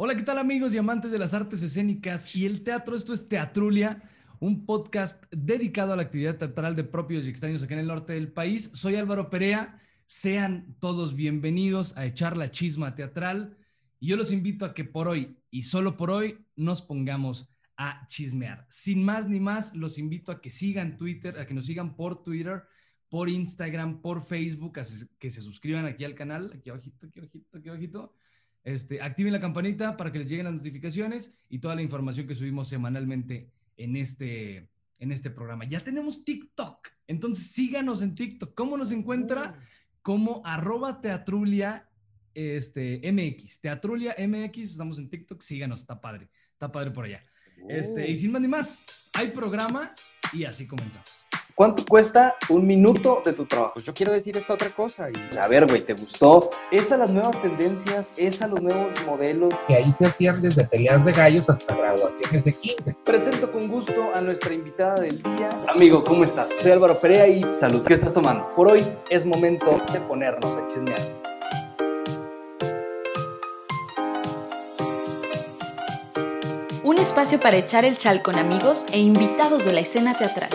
[0.00, 2.94] Hola, ¿qué tal amigos y amantes de las artes escénicas y el teatro?
[2.94, 4.00] Esto es Teatrulia,
[4.38, 8.12] un podcast dedicado a la actividad teatral de propios y extraños aquí en el norte
[8.12, 8.70] del país.
[8.74, 13.56] Soy Álvaro Perea, sean todos bienvenidos a echar la chisma teatral
[13.98, 18.06] y yo los invito a que por hoy y solo por hoy nos pongamos a
[18.06, 18.66] chismear.
[18.70, 22.22] Sin más ni más, los invito a que sigan Twitter, a que nos sigan por
[22.22, 22.62] Twitter,
[23.08, 24.84] por Instagram, por Facebook, a
[25.18, 28.14] que se suscriban aquí al canal, aquí abajito, aquí abajito, aquí abajito
[28.64, 32.34] este, activen la campanita para que les lleguen las notificaciones y toda la información que
[32.34, 35.64] subimos semanalmente en este, en este programa.
[35.64, 38.54] Ya tenemos TikTok, entonces síganos en TikTok.
[38.54, 39.58] ¿Cómo nos encuentra?
[40.02, 41.88] Como arroba teatrulia
[42.34, 43.60] este, MX.
[43.60, 47.22] Teatrulia MX, estamos en TikTok, síganos, está padre, está padre por allá.
[47.68, 49.92] Este, y sin más ni más, hay programa
[50.32, 51.17] y así comenzamos.
[51.58, 53.72] ¿Cuánto cuesta un minuto de tu trabajo?
[53.74, 55.08] Pues yo quiero decir esta otra cosa.
[55.10, 55.36] Y...
[55.36, 56.50] A ver, güey, ¿te gustó?
[56.70, 59.52] Es a las nuevas tendencias, es a los nuevos modelos.
[59.66, 62.94] Que ahí se hacían desde peleas de gallos hasta graduaciones de kinder.
[63.04, 65.50] Presento con gusto a nuestra invitada del día.
[65.66, 66.48] Amigo, ¿cómo estás?
[66.60, 67.84] Soy Álvaro Perea y salud.
[67.84, 68.54] ¿Qué estás tomando?
[68.54, 71.02] Por hoy es momento de ponernos a chismear.
[76.84, 80.50] Un espacio para echar el chal con amigos e invitados de la escena teatral.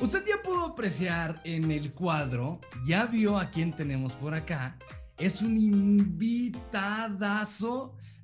[0.00, 4.78] Usted ya pudo apreciar en el cuadro, ya vio a quién tenemos por acá.
[5.18, 6.64] Es un invitadazo.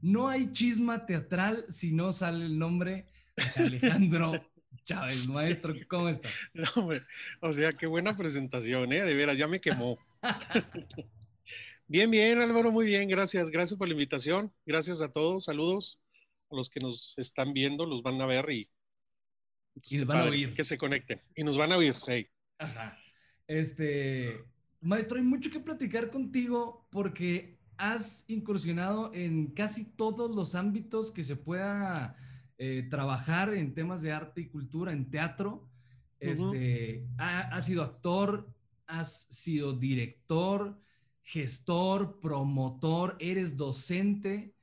[0.00, 3.04] No hay chisma teatral si no sale el nombre
[3.36, 4.42] de Alejandro
[4.86, 5.28] Chávez.
[5.28, 6.50] Maestro, ¿cómo estás?
[7.40, 9.04] o sea, qué buena presentación, ¿eh?
[9.04, 9.98] De veras, ya me quemó.
[11.88, 13.50] bien, bien, Álvaro, muy bien, gracias.
[13.50, 14.50] Gracias por la invitación.
[14.64, 16.00] Gracias a todos, saludos
[16.50, 18.70] los que nos están viendo, los van a ver y,
[19.74, 20.54] pues, y les van a oír.
[20.54, 21.20] Que se conecten.
[21.34, 22.26] Y nos van a oír, sí.
[22.58, 22.98] Ajá.
[23.46, 24.44] Este,
[24.80, 31.24] maestro, hay mucho que platicar contigo porque has incursionado en casi todos los ámbitos que
[31.24, 32.16] se pueda
[32.58, 35.68] eh, trabajar en temas de arte y cultura, en teatro.
[36.18, 38.48] Este, has sido actor,
[38.86, 40.80] has sido director,
[41.22, 44.55] gestor, promotor, eres docente.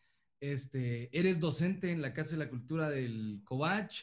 [0.43, 4.01] Este, eres docente en la Casa de la Cultura del Covach.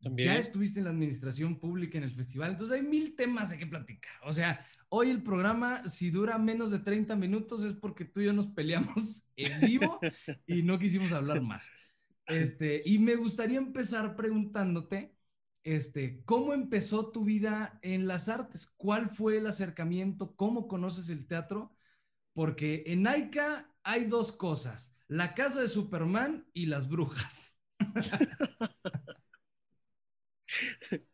[0.00, 0.30] También.
[0.30, 2.52] Ya estuviste en la administración pública en el festival.
[2.52, 4.14] Entonces hay mil temas de que platicar.
[4.24, 8.24] O sea, hoy el programa, si dura menos de 30 minutos, es porque tú y
[8.24, 10.00] yo nos peleamos en vivo
[10.46, 11.70] y no quisimos hablar más.
[12.28, 15.14] Este, y me gustaría empezar preguntándote,
[15.64, 18.72] este, ¿cómo empezó tu vida en las artes?
[18.78, 20.34] ¿Cuál fue el acercamiento?
[20.34, 21.74] ¿Cómo conoces el teatro?
[22.34, 27.60] Porque en AICA hay dos cosas la casa de Superman y las brujas.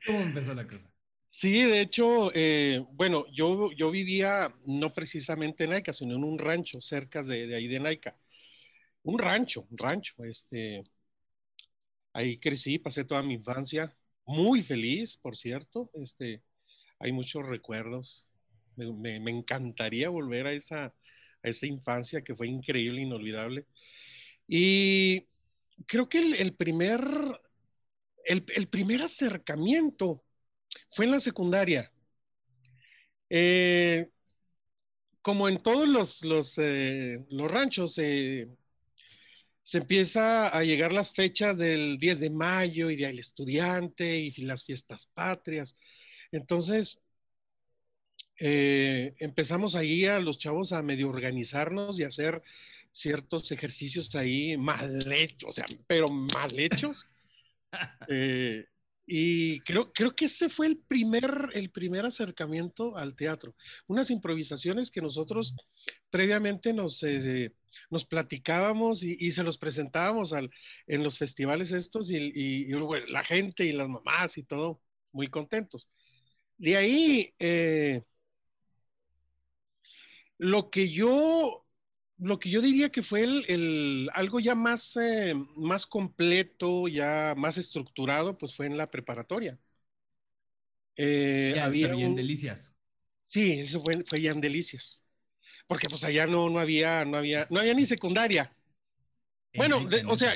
[0.07, 0.93] ¿Cómo empezó la cosa?
[1.31, 6.39] Sí, de hecho, eh, bueno, yo, yo vivía no precisamente en Naica, sino en un
[6.39, 8.17] rancho cerca de, ahí de Naica.
[9.03, 10.15] Un rancho, un rancho.
[10.25, 10.83] Este,
[12.13, 15.91] ahí crecí, pasé toda mi infancia, muy feliz, por cierto.
[15.95, 16.43] Este,
[16.99, 18.31] hay muchos recuerdos.
[18.77, 20.95] me encantaría volver a esa,
[21.43, 23.67] a esa infancia que fue increíble, inolvidable.
[24.47, 25.27] Y
[25.87, 27.01] creo que el, primer,
[28.25, 30.23] el, primer acercamiento
[30.91, 31.93] fue en la secundaria.
[33.29, 34.09] Eh,
[35.23, 42.19] como en todos los, los, eh, ranchos, se empieza a llegar las fechas del 10
[42.19, 45.77] de mayo y del Estudiante y las fiestas patrias.
[46.33, 47.01] Entonces,
[48.43, 52.43] eh, empezamos ahí a los chavos a medio organizarnos y hacer
[52.91, 57.07] ciertos ejercicios ahí mal hechos, o sea, pero mal hechos.
[58.09, 58.65] Eh,
[59.07, 63.55] y creo, creo que ese fue el primer, el primer acercamiento al teatro.
[63.87, 65.55] Unas improvisaciones que nosotros
[66.11, 67.53] previamente nos, eh,
[67.91, 70.51] nos platicábamos y, se los presentábamos al,
[70.89, 72.67] en los festivales estos y,
[73.07, 75.89] la gente y las mamás y todo muy contentos.
[76.59, 77.33] De ahí,
[80.41, 81.67] lo que yo,
[82.17, 87.59] lo que yo diría que fue el, algo ya más, eh, más completo, ya más
[87.59, 89.59] estructurado, pues fue en la preparatoria.
[90.97, 92.75] Eh, había en Delicias.
[93.29, 95.03] Sí, eso fue, fue ya en Delicias.
[95.67, 98.51] Porque pues allá no, no había, no había, no había ni secundaria.
[99.55, 100.35] bueno, o sea,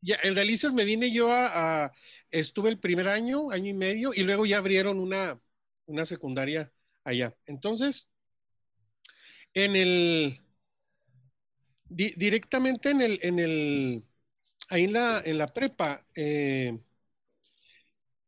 [0.00, 1.92] ya, en Delicias me vine yo a,
[2.32, 5.40] estuve el primer año, año y medio, y luego ya abrieron una,
[5.86, 6.72] una secundaria
[7.04, 7.36] allá.
[7.46, 8.08] Entonces,
[9.54, 10.40] en el,
[11.88, 14.04] directamente en el, en el,
[14.68, 16.78] ahí en la, en la prepa, eh,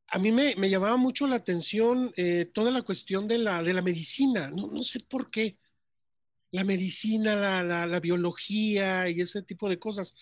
[0.09, 3.73] a mí me, me llamaba mucho la atención eh, toda la cuestión de la, de
[3.75, 4.51] la medicina.
[4.51, 5.57] No, no sé por qué.
[6.51, 10.15] La medicina, la, la, la biología y ese tipo de cosas.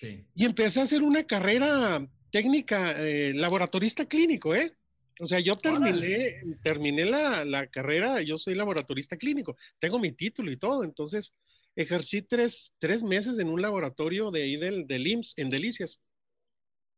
[0.00, 0.26] Sí.
[0.34, 4.76] Y empecé a hacer una carrera técnica, eh, laboratorista clínico, ¿eh?
[5.20, 10.50] O sea, yo terminé, terminé la, la, carrera, yo soy laboratorista clínico, tengo mi título
[10.50, 11.32] y todo, entonces
[11.76, 16.00] ejercí tres, tres meses en un laboratorio de ahí del, del IMSS, en Delicias.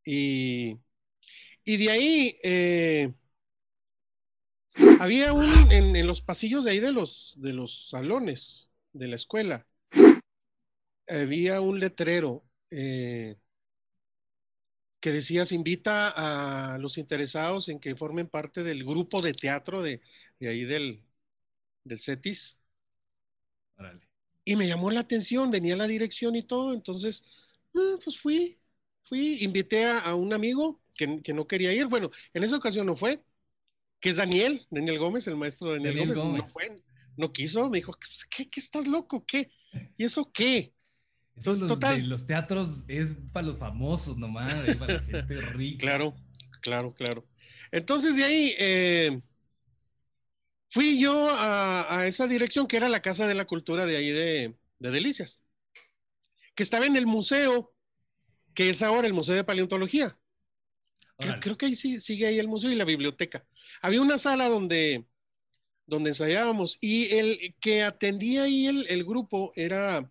[0.05, 0.76] Y,
[1.64, 3.12] y de ahí eh,
[5.00, 9.17] había un, en, en, los pasillos de ahí de los, de los salones de la
[9.17, 9.67] escuela,
[11.08, 13.37] había un letrero eh,
[15.05, 19.83] que decía, se invita a los interesados en que formen parte del grupo de teatro
[19.83, 20.01] de,
[20.41, 21.03] de ahí del,
[21.85, 22.56] del CETIS.
[24.47, 27.23] Y me llamó la atención, venía la dirección y todo, entonces,
[27.75, 28.59] eh, pues fui,
[29.03, 32.87] fui, invité a, a un amigo que, que, no quería ir, bueno, en esa ocasión
[32.87, 33.23] no fue,
[34.01, 36.83] que es Daniel, Daniel Gómez, el maestro Daniel, Daniel Gómez, Gómez, no fue,
[37.19, 37.93] no quiso, me dijo,
[38.35, 39.23] ¿qué, qué estás loco?
[39.27, 39.51] ¿Qué?
[39.99, 40.74] ¿Y eso qué?
[41.36, 45.81] Eso los, total, de los teatros es para los famosos nomás, para la gente rica.
[45.81, 46.14] Claro,
[46.60, 47.26] claro, claro.
[47.72, 49.20] Entonces de ahí eh,
[50.70, 54.10] fui yo a, a, esa dirección que era la Casa de la Cultura de ahí
[54.10, 55.40] de, de Delicias,
[56.54, 57.75] que estaba en el museo,
[58.54, 60.16] que es ahora el Museo de Paleontología.
[61.16, 63.44] Creo, creo, que ahí sí, sigue ahí el museo y la biblioteca.
[63.82, 65.04] Había una sala donde,
[65.86, 70.10] donde ensayábamos y el que atendía ahí el, el grupo era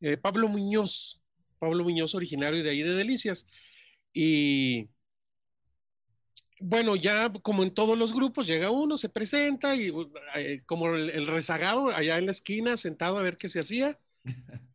[0.00, 1.20] eh, Pablo Muñoz,
[1.58, 3.46] Pablo Muñoz originario de ahí de Delicias.
[4.12, 4.88] Y
[6.60, 9.92] bueno, ya como en todos los grupos, llega uno, se presenta y
[10.36, 13.98] eh, como el, el, rezagado allá en la esquina, sentado a ver qué se hacía.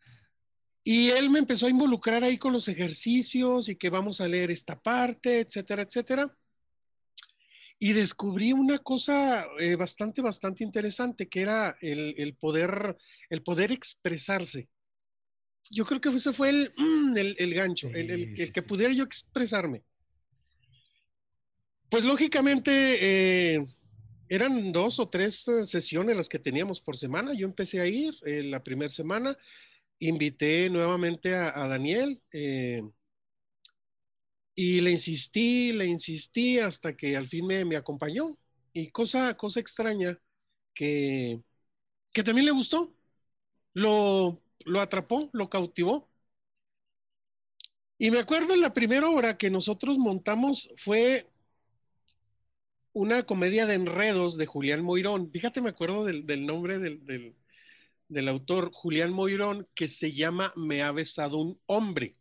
[0.87, 4.51] Y él me empezó a involucrar ahí con los ejercicios y que vamos a leer
[4.51, 6.37] esta parte, etcétera, etcétera.
[7.79, 12.95] Y descubrí una cosa eh, bastante, bastante interesante, que era el, el, poder,
[13.31, 14.69] el poder expresarse
[15.69, 16.73] yo creo que ese fue el,
[17.15, 19.83] el, el gancho, sí, el, que pudiera yo expresarme.
[21.89, 23.65] Pues lógicamente eh,
[24.27, 27.33] eran dos o tres eh, sesiones las que teníamos por semana.
[27.33, 29.37] Yo empecé a ir eh, la primera semana,
[29.99, 32.81] invité nuevamente a, a Daniel eh,
[34.55, 38.37] y le insistí, le insistí hasta que al fin me, me acompañó.
[38.73, 40.17] Y cosa, cosa extraña
[40.73, 41.41] que,
[42.11, 42.95] que también le gustó.
[43.73, 46.09] Lo, lo atrapó, lo cautivó.
[47.97, 51.27] Y me acuerdo la primera obra que nosotros montamos fue
[52.91, 55.31] una comedia de enredos de Julián Moirón.
[55.31, 57.35] Fíjate, me acuerdo del, del nombre del, del,
[58.09, 62.13] del, autor, Julián Moirón, que se llama Me ha besado un hombre.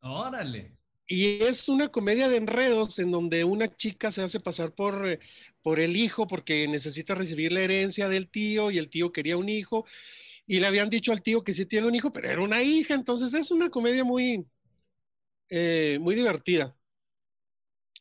[0.00, 0.72] Órale.
[1.06, 5.20] Y es una comedia de enredos en donde una chica se hace pasar por, eh,
[5.62, 9.48] por el hijo porque necesita recibir la herencia del tío y el tío quería un
[9.48, 9.84] hijo
[10.46, 12.94] y le habían dicho al tío que sí tiene un hijo, pero era una hija,
[12.94, 14.46] entonces es una comedia muy,
[15.48, 16.76] eh, muy divertida.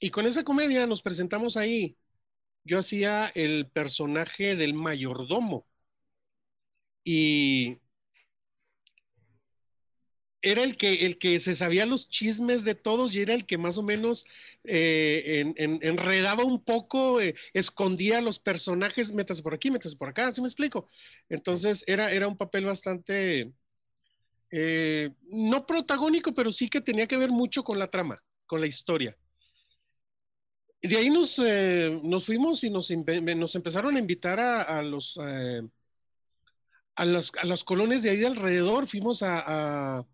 [0.02, 1.98] Y con esa comedia nos presentamos ahí.
[2.66, 5.68] Yo hacía el personaje del mayordomo.
[7.04, 7.78] Y
[10.42, 13.58] era el que, el que se sabía los chismes de todos y era el que
[13.58, 14.26] más o menos
[14.64, 20.10] eh, en, en, enredaba un poco, eh, escondía los personajes, métase por aquí, métase por
[20.10, 20.90] acá, ¿sí me explico?
[21.30, 23.52] Entonces era, era un papel bastante,
[24.50, 28.68] eh, no protagónico, pero sí que tenía que ver mucho con la trama, con la
[28.68, 29.16] historia.
[30.82, 35.20] De ahí nos, nos fuimos y nos, nos, empezaron a invitar a, a los...
[36.94, 40.06] A las, a las colonias de ahí de alrededor, fuimos a, a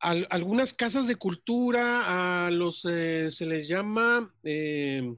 [0.00, 5.14] a, algunas casas de cultura, a los, eh, se les llama, eh,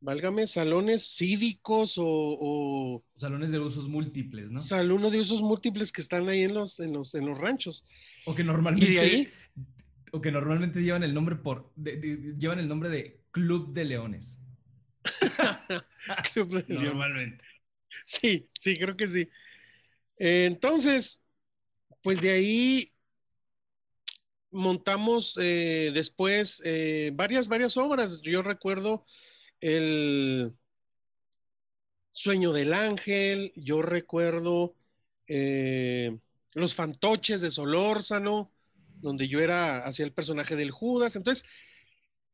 [0.00, 4.60] válgame, salones cívicos o, o, Salones de usos múltiples, ¿no?
[4.60, 7.84] Salones de usos múltiples que están ahí en los, en los, en los ranchos.
[8.24, 8.98] O que normalmente...
[8.98, 9.28] Ahí,
[10.12, 11.72] o que normalmente llevan el nombre por...
[11.76, 14.40] De, de, llevan el nombre de Club de Leones.
[16.32, 17.44] Club de Normalmente.
[18.06, 19.28] Sí, sí, creo que sí.
[20.16, 21.20] Entonces,
[22.02, 22.92] pues de ahí
[24.50, 28.20] montamos eh, después eh, varias, varias obras.
[28.22, 29.04] Yo recuerdo
[29.60, 30.52] el
[32.10, 34.74] Sueño del Ángel, yo recuerdo
[35.26, 36.18] eh,
[36.54, 38.52] Los Fantoches de Solórzano,
[39.00, 41.16] donde yo era, hacía el personaje del Judas.
[41.16, 41.46] Entonces,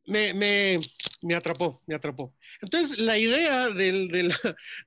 [0.06, 0.78] me, me,
[1.22, 2.34] me, atrapó, me atrapó.
[2.62, 4.32] Entonces, la idea de,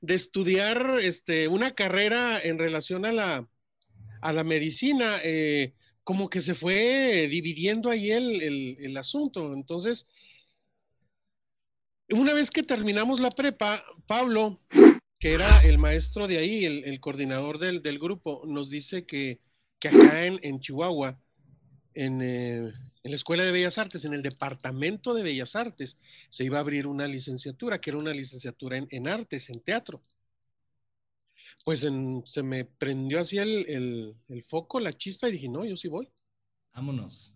[0.02, 3.48] de, estudiar este, una carrera en relación a la,
[4.22, 5.74] a la medicina, eh,
[6.04, 8.42] como que se fue dividiendo ahí el,
[8.80, 9.54] el, asunto.
[9.54, 10.08] Entonces,
[12.10, 14.60] una vez que terminamos la prepa, Pablo,
[15.20, 19.40] que era el maestro de ahí, el, el coordinador del, del, grupo, nos dice que,
[19.80, 21.20] que acá en, en Chihuahua,
[21.94, 22.58] en, eh,
[23.04, 25.98] en, la Escuela de Bellas Artes, en el Departamento de Bellas Artes,
[26.30, 30.02] se iba a abrir una licenciatura, que era una licenciatura en, en artes, en teatro.
[31.66, 35.66] Pues en, se me prendió así el, el, el, foco, la chispa, y dije, no,
[35.66, 36.10] yo sí voy.
[36.74, 37.36] Vámonos.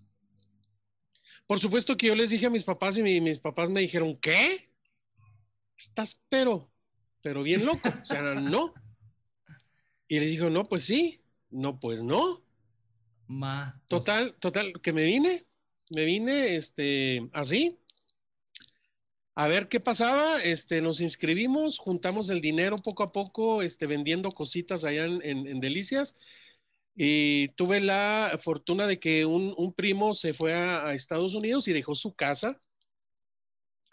[1.46, 4.18] Por supuesto que yo les dije a mis papás y mi, mis papás me dijeron,
[4.18, 4.70] ¿qué?
[5.78, 6.72] Estás pero,
[7.22, 7.90] pero bien loco.
[7.90, 8.74] O sea, no.
[10.08, 11.22] Y les dijo, no, pues sí.
[11.50, 12.44] No, pues no.
[13.28, 14.06] Ma, pues...
[14.06, 15.46] Total, total, que me vine,
[15.90, 17.80] me vine, este, así.
[19.36, 24.32] A ver qué pasaba, este, nos inscribimos, juntamos el dinero poco a poco, este, vendiendo
[24.32, 26.16] cositas allá en, en, en Delicias.
[26.96, 31.68] Y tuve la fortuna de que un, un primo se fue a, a, Estados Unidos
[31.68, 32.60] y dejó su casa.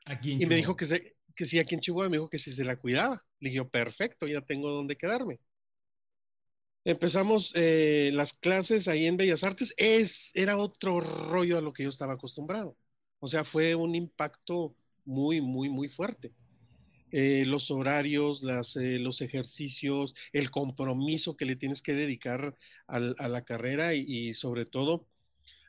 [0.05, 2.39] Aquí en y me dijo que, se, que sí, aquí en Chihuahua, me dijo que
[2.39, 3.25] si se la cuidaba.
[3.39, 5.41] Le dije, perfecto, ya tengo donde quedarme.
[6.85, 9.73] Empezamos eh, las clases ahí en Bellas Artes.
[9.79, 12.77] Es, era otro rollo a lo que yo estaba acostumbrado.
[13.19, 16.33] O sea, fue un impacto muy, muy, muy fuerte.
[17.13, 23.01] Eh, los horarios, las, eh, los ejercicios, el compromiso que le tienes que dedicar a
[23.29, 25.07] la carrera y, y, sobre todo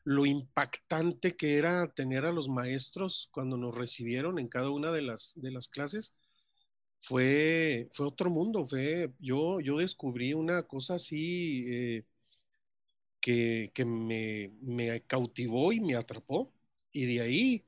[0.03, 5.01] lo impactante que era tener a los maestros cuando nos recibieron en cada una de
[5.03, 6.15] las, de las clases.
[7.01, 12.05] Fue, fue otro mundo, fue, yo, yo descubrí una cosa así eh,
[13.19, 16.53] que, que me, me cautivó y me atrapó.
[16.91, 17.65] Y de ahí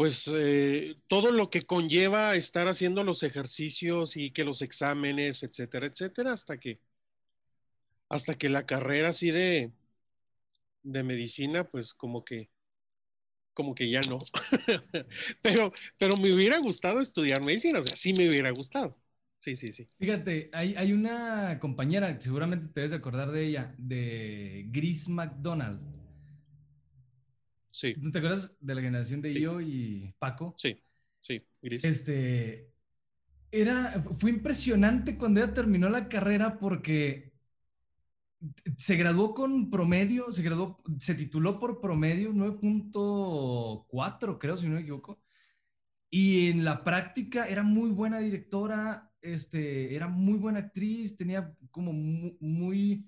[0.00, 5.88] pues eh, todo lo que conlleva estar haciendo los ejercicios y que los exámenes, etcétera,
[5.88, 6.80] etcétera, hasta que,
[8.08, 9.72] hasta que la carrera así de,
[10.84, 12.48] de medicina, pues como que,
[13.52, 14.20] como que ya no.
[15.42, 18.96] pero, pero me hubiera gustado estudiar medicina, o sea, sí me hubiera gustado.
[19.38, 19.86] Sí, sí, sí.
[19.98, 25.99] Fíjate, hay, hay una compañera, seguramente te debes acordar de ella, de Gris McDonald.
[27.70, 27.94] Sí.
[27.98, 29.40] ¿No te acuerdas de la generación de sí.
[29.40, 30.54] yo y Paco?
[30.56, 30.82] Sí,
[31.20, 31.84] sí, gris.
[31.84, 32.72] Este,
[33.50, 37.32] era, fue impresionante cuando ella terminó la carrera porque
[38.76, 44.80] se graduó con promedio, se graduó, se tituló por promedio 9.4, creo, si no me
[44.80, 45.20] equivoco.
[46.08, 51.92] Y en la práctica era muy buena directora, este, era muy buena actriz, tenía como
[51.92, 53.06] muy, muy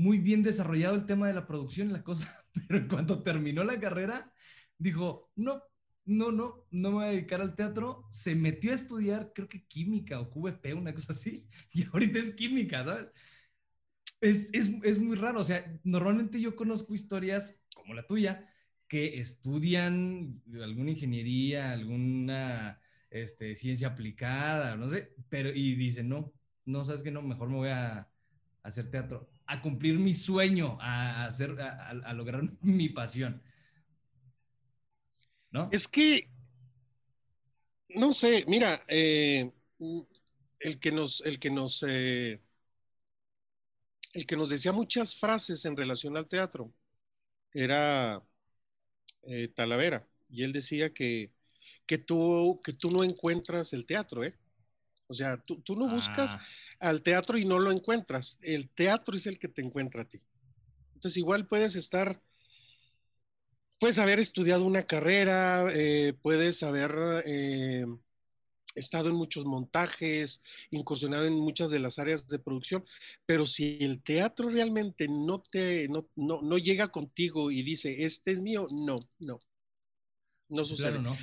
[0.00, 2.28] muy bien desarrollado el tema de la producción y la cosa,
[2.68, 4.32] pero en cuanto terminó la carrera,
[4.78, 5.62] dijo, no,
[6.06, 8.04] no, no, no me voy a dedicar al teatro.
[8.10, 12.34] Se metió a estudiar, creo que química o QVP, una cosa así, y ahorita es
[12.34, 13.08] química, ¿sabes?
[14.20, 18.46] Es, es, es muy raro, o sea, normalmente yo conozco historias como la tuya,
[18.86, 22.80] que estudian alguna ingeniería, alguna
[23.10, 26.32] este, ciencia aplicada, no sé, pero y dicen, no,
[26.66, 28.10] no, sabes que no, mejor me voy a,
[28.62, 33.42] hacer teatro a cumplir mi sueño, a, hacer, a, a, lograr mi pasión.
[35.50, 35.68] ¿No?
[35.72, 36.30] Es que,
[37.88, 39.50] no sé, mira, eh,
[40.60, 42.40] el que nos, el que nos, eh,
[44.12, 46.72] el que nos decía muchas frases en relación al teatro
[47.52, 48.22] era
[49.22, 51.32] eh, Talavera, y él decía que,
[51.86, 54.36] que, tú, que tú no encuentras el teatro, ¿eh?
[55.08, 56.46] O sea, tú, tú no buscas, ah
[56.80, 58.38] al teatro y no lo encuentras.
[58.42, 60.20] El teatro es el que te encuentra a ti.
[60.94, 62.20] Entonces igual puedes estar,
[63.78, 67.86] puedes haber estudiado una carrera, eh, puedes haber eh,
[68.74, 72.84] estado en muchos montajes, incursionado en muchas de las áreas de producción,
[73.26, 78.32] pero si el teatro realmente no te, no, no, no llega contigo y dice, este
[78.32, 79.38] es mío, no, no,
[80.48, 80.92] no sucede.
[80.92, 81.18] Claro, no.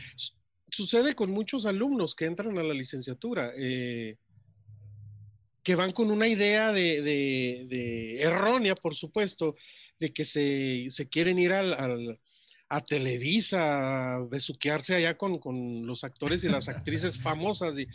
[0.70, 3.54] Sucede con muchos alumnos que entran a la licenciatura.
[3.56, 4.18] Eh,
[5.68, 9.58] que van con una idea de, de, de errónea, por supuesto,
[10.00, 12.22] de que se, se quieren ir al, al,
[12.70, 17.86] a Televisa, a besuquearse allá con, con, los actores y las actrices famosas y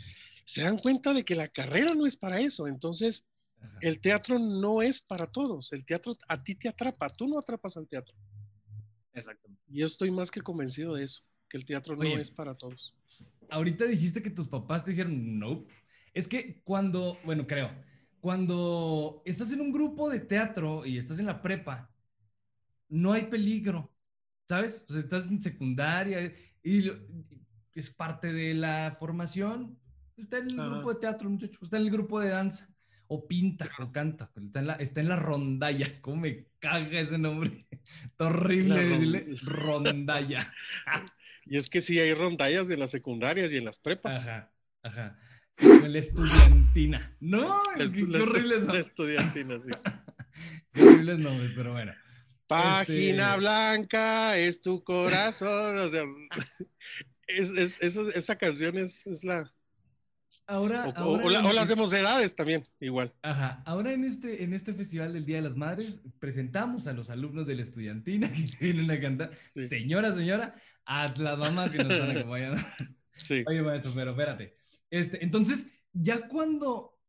[0.45, 2.67] se dan cuenta de que la carrera no es para eso.
[2.67, 3.25] Entonces,
[3.59, 3.79] Ajá.
[3.81, 5.73] el teatro no es para todos.
[5.73, 8.15] El teatro a ti te atrapa, tú no atrapas al teatro.
[9.13, 9.63] Exactamente.
[9.67, 12.93] Yo estoy más que convencido de eso, que el teatro no Oye, es para todos.
[13.49, 15.65] Ahorita dijiste que tus papás te dijeron no.
[16.13, 17.71] Es que cuando, bueno, creo,
[18.19, 21.91] cuando estás en un grupo de teatro y estás en la prepa,
[22.89, 23.91] no hay peligro,
[24.47, 24.85] ¿sabes?
[24.87, 26.91] O sea, estás en secundaria y
[27.73, 29.79] es parte de la formación.
[30.15, 32.69] Está en el grupo de teatro, muchacho, está en el grupo de danza.
[33.07, 34.31] o pinta, o canta.
[34.43, 35.87] Está en la, está en la rondalla.
[36.01, 37.51] ¿Cómo me caga ese nombre?
[38.05, 40.51] Está horrible decirle rondalla.
[41.45, 44.15] Y es que sí hay rondallas en las secundarias y en las prepas.
[44.15, 45.17] Ajá, ajá.
[45.57, 47.15] En la estudiantina.
[47.19, 49.69] No, La qué, estu- qué la- horribles estudiantina, sí.
[50.73, 51.93] Qué horribles nombres, pero bueno.
[52.47, 55.77] Página Este- blanca es tu corazón.
[55.77, 56.03] O sea,
[57.27, 59.51] es, es- eso- esa canción es, es la.
[60.45, 63.13] Ahora, O, ahora o la- o las de mocedades también, igual.
[63.21, 67.09] Ajá, ahora en este, en este Festival del Día de las Madres presentamos a los
[67.09, 69.31] alumnos de la estudiantina que vienen a cantar.
[69.55, 69.67] Sí.
[69.67, 70.55] Señora, señora,
[70.85, 72.61] a las mamás que nos están acompañando.
[73.13, 73.43] Sí.
[73.47, 74.57] Oye, maestro, pero espérate.
[74.93, 76.99] Este, entonces, ya cuando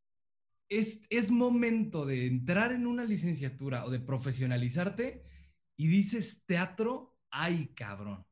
[0.70, 5.26] es, es momento de entrar en una licenciatura o de profesionalizarte
[5.76, 8.24] y dices teatro, ay, cabrón.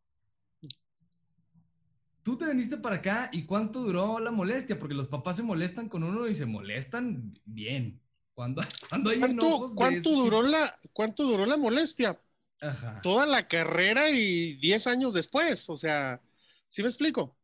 [2.22, 5.86] Tú te viniste para acá y cuánto duró la molestia, porque los papás se molestan
[5.86, 8.00] con uno y se molestan bien.
[8.32, 12.18] Cuando, cuando hay ¿Cuánto, enojos cuánto duró la, ¿Cuánto duró la molestia?
[12.58, 13.02] Ajá.
[13.02, 15.68] Toda la carrera y 10 años después.
[15.68, 16.22] O sea,
[16.68, 17.36] ¿sí me explico?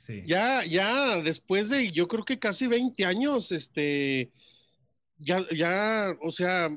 [0.00, 0.22] Sí.
[0.26, 4.30] Ya, ya después de, yo creo que casi 20 años, este,
[5.18, 6.70] ya, ya, o sea,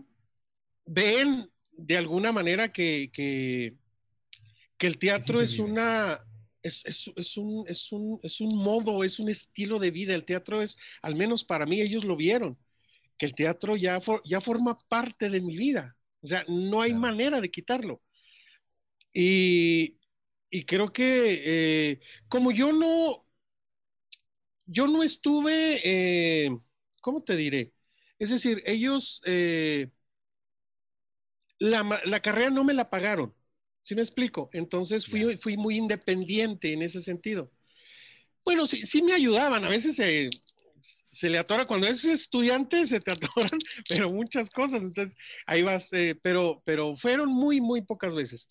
[0.86, 3.75] ven de alguna manera que, que,
[4.77, 6.20] que el teatro es una,
[6.62, 10.13] es, es, es un, es, un, es un modo, es un estilo de vida.
[10.13, 12.58] El teatro es, al menos para mí, ellos lo vieron,
[13.18, 15.96] que el teatro ya, for- ya forma parte de mi vida.
[16.22, 17.01] O sea, no hay Claro.
[17.01, 18.01] manera de quitarlo.
[19.13, 19.98] Y,
[20.53, 23.25] y creo que eh, como yo no,
[24.65, 25.81] yo no estuve,
[26.45, 26.50] eh,
[27.01, 27.74] ¿cómo te diré?
[28.19, 29.89] Es decir, ellos, eh,
[31.60, 33.33] la, la carrera no me la pagaron,
[33.81, 34.50] ¿sí me explico?
[34.53, 37.51] Entonces fui, fui muy independiente en ese sentido.
[38.45, 40.29] Bueno, sí, sí me ayudaban, a veces se,
[40.81, 45.15] se le atora, cuando es estudiante se te atoran, pero muchas cosas, entonces
[45.48, 45.91] ahí vas,
[46.24, 48.50] pero, pero fueron muy, muy pocas veces.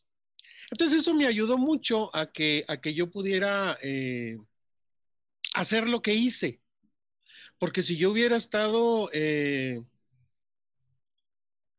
[0.73, 4.38] Entonces eso me ayudó mucho a que, a que yo pudiera eh,
[5.55, 6.61] hacer lo que hice.
[7.59, 9.83] Porque si yo hubiera estado, eh,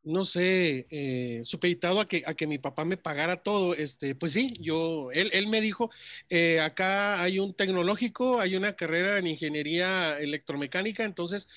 [0.06, 4.34] no sé, eh, supeditado a que, a que mi papá me pagara todo, este, pues
[4.34, 5.92] sí, yo, él, él me dijo,
[6.30, 11.48] eh, acá hay un tecnológico, hay una carrera en ingeniería electromecánica, entonces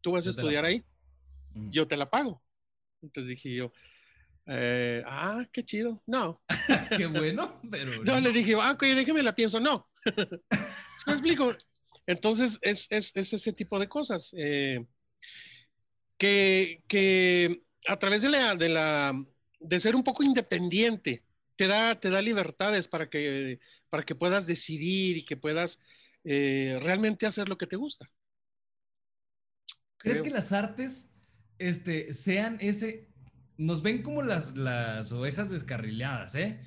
[0.00, 0.84] tú vas a Yo estudiar ahí,
[1.54, 1.70] Mm.
[1.72, 2.42] yo te la pago.
[3.02, 3.72] Entonces dije yo,
[4.46, 6.02] eh, ah, qué chido.
[6.06, 6.42] No,
[6.96, 8.02] Qué bueno, pero.
[8.04, 9.60] no, le dije, ah, ok, déjeme la pienso.
[9.60, 9.88] No.
[11.06, 11.54] ¿Me explico?
[12.06, 14.30] Entonces, es, es, es ese tipo de cosas.
[14.36, 14.84] eh,
[16.18, 19.24] que, que a través de la, de la,
[19.60, 21.24] de ser un poco independiente,
[21.56, 25.78] te da, te da libertades para que, para que puedas decidir y que puedas
[26.24, 28.10] eh, realmente hacer lo que te gusta.
[29.98, 30.24] ¿Crees Creo.
[30.24, 31.10] que las artes
[31.58, 33.08] este, sean ese...
[33.56, 36.60] Nos ven como las, las ovejas descarriladas, ¿eh?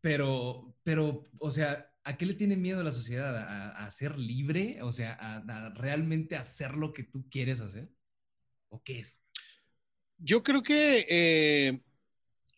[0.00, 3.36] Pero, pero, o sea, ¿a qué le tiene miedo la sociedad?
[3.36, 4.80] ¿A, a ser libre?
[4.82, 7.90] O sea, a, a realmente hacer lo que tú quieres hacer?
[8.68, 9.26] ¿O qué es?
[10.16, 11.80] Yo creo que eh,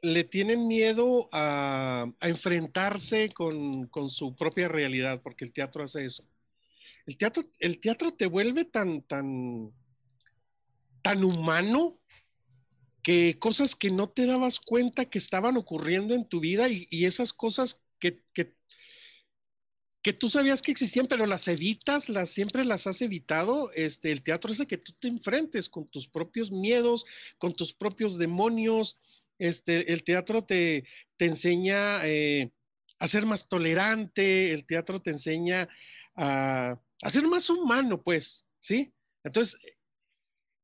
[0.02, 6.04] le tienen miedo a, a enfrentarse con, con su propia realidad, porque el teatro hace
[6.04, 6.24] eso.
[7.06, 9.72] El teatro, el teatro te vuelve tan, tan,
[11.02, 12.00] tan humano
[13.02, 17.06] que cosas que no te dabas cuenta que estaban ocurriendo en tu vida y, y
[17.06, 23.00] esas cosas que, que, tú sabías que existían, pero las evitas, las siempre las has
[23.02, 23.72] evitado.
[23.72, 27.04] Este, el teatro es el que tú te enfrentes con tus propios miedos,
[27.38, 28.98] con tus propios demonios.
[29.38, 30.84] Este, el teatro te,
[31.16, 32.50] te enseña eh,
[32.98, 35.68] a ser más tolerante, el teatro te enseña
[36.16, 38.92] a, a ser más humano, pues, ¿sí?
[39.24, 39.56] Entonces,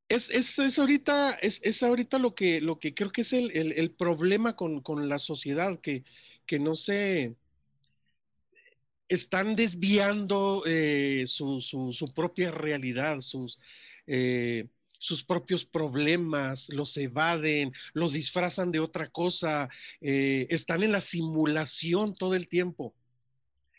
[0.09, 3.51] es, es, es, ahorita, es, es ahorita lo que, lo que creo que es el,
[3.51, 6.05] el, el problema con, con, la sociedad, que,
[6.47, 7.35] que no se
[9.09, 13.59] están desviando eh, su, su, propia realidad, sus,
[14.07, 14.66] eh,
[14.99, 19.68] sus propios problemas, los evaden, los disfrazan de otra cosa,
[20.01, 22.94] eh, están en la simulación todo el tiempo.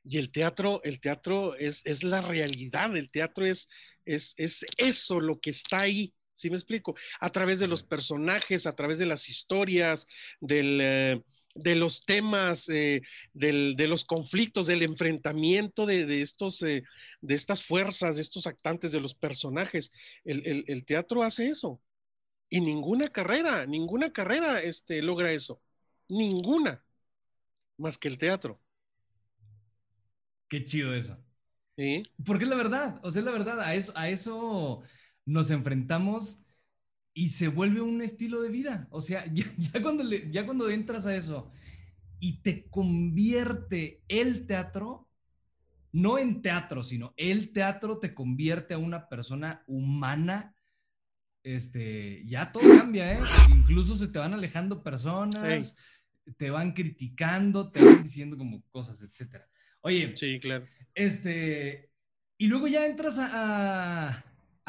[0.04, 3.68] Y el teatro, el teatro es, es la realidad, el teatro es,
[4.06, 6.14] es, es eso lo que está ahí.
[6.40, 6.96] ¿Sí me explico?
[7.20, 10.08] A través de los personajes, a través de las historias,
[10.40, 11.22] del, eh,
[11.54, 13.02] de los temas, eh,
[13.34, 16.84] del, de los conflictos, del enfrentamiento de, de estos, eh,
[17.20, 19.92] de estas fuerzas, de estos actantes, de los personajes.
[20.24, 21.82] El, el, el, teatro hace eso.
[22.50, 25.62] Y ninguna carrera, ninguna carrera este, logra eso.
[26.08, 26.82] Ninguna.
[27.76, 28.62] Más que el teatro.
[30.48, 31.18] Qué chido eso.
[31.76, 32.04] ¿Sí?
[32.26, 34.84] Porque es la verdad, o sea, es la verdad, a eso, a eso,
[35.26, 36.44] nos enfrentamos
[37.14, 38.88] y se vuelve un estilo de vida.
[38.92, 41.52] O sea, ya, cuando, ya cuando entras a eso
[42.20, 45.10] y te convierte el teatro,
[45.92, 50.56] no en teatro, sino el teatro te convierte a una persona humana.
[51.44, 53.22] Este, ya todo cambia, ¿eh?
[53.56, 55.78] Incluso se te van alejando personas,
[56.38, 59.48] te van criticando, te van diciendo como cosas, etcétera.
[59.82, 60.66] Oye, sí, claro.
[60.94, 61.92] Este,
[62.38, 64.26] y luego ya entras a, a,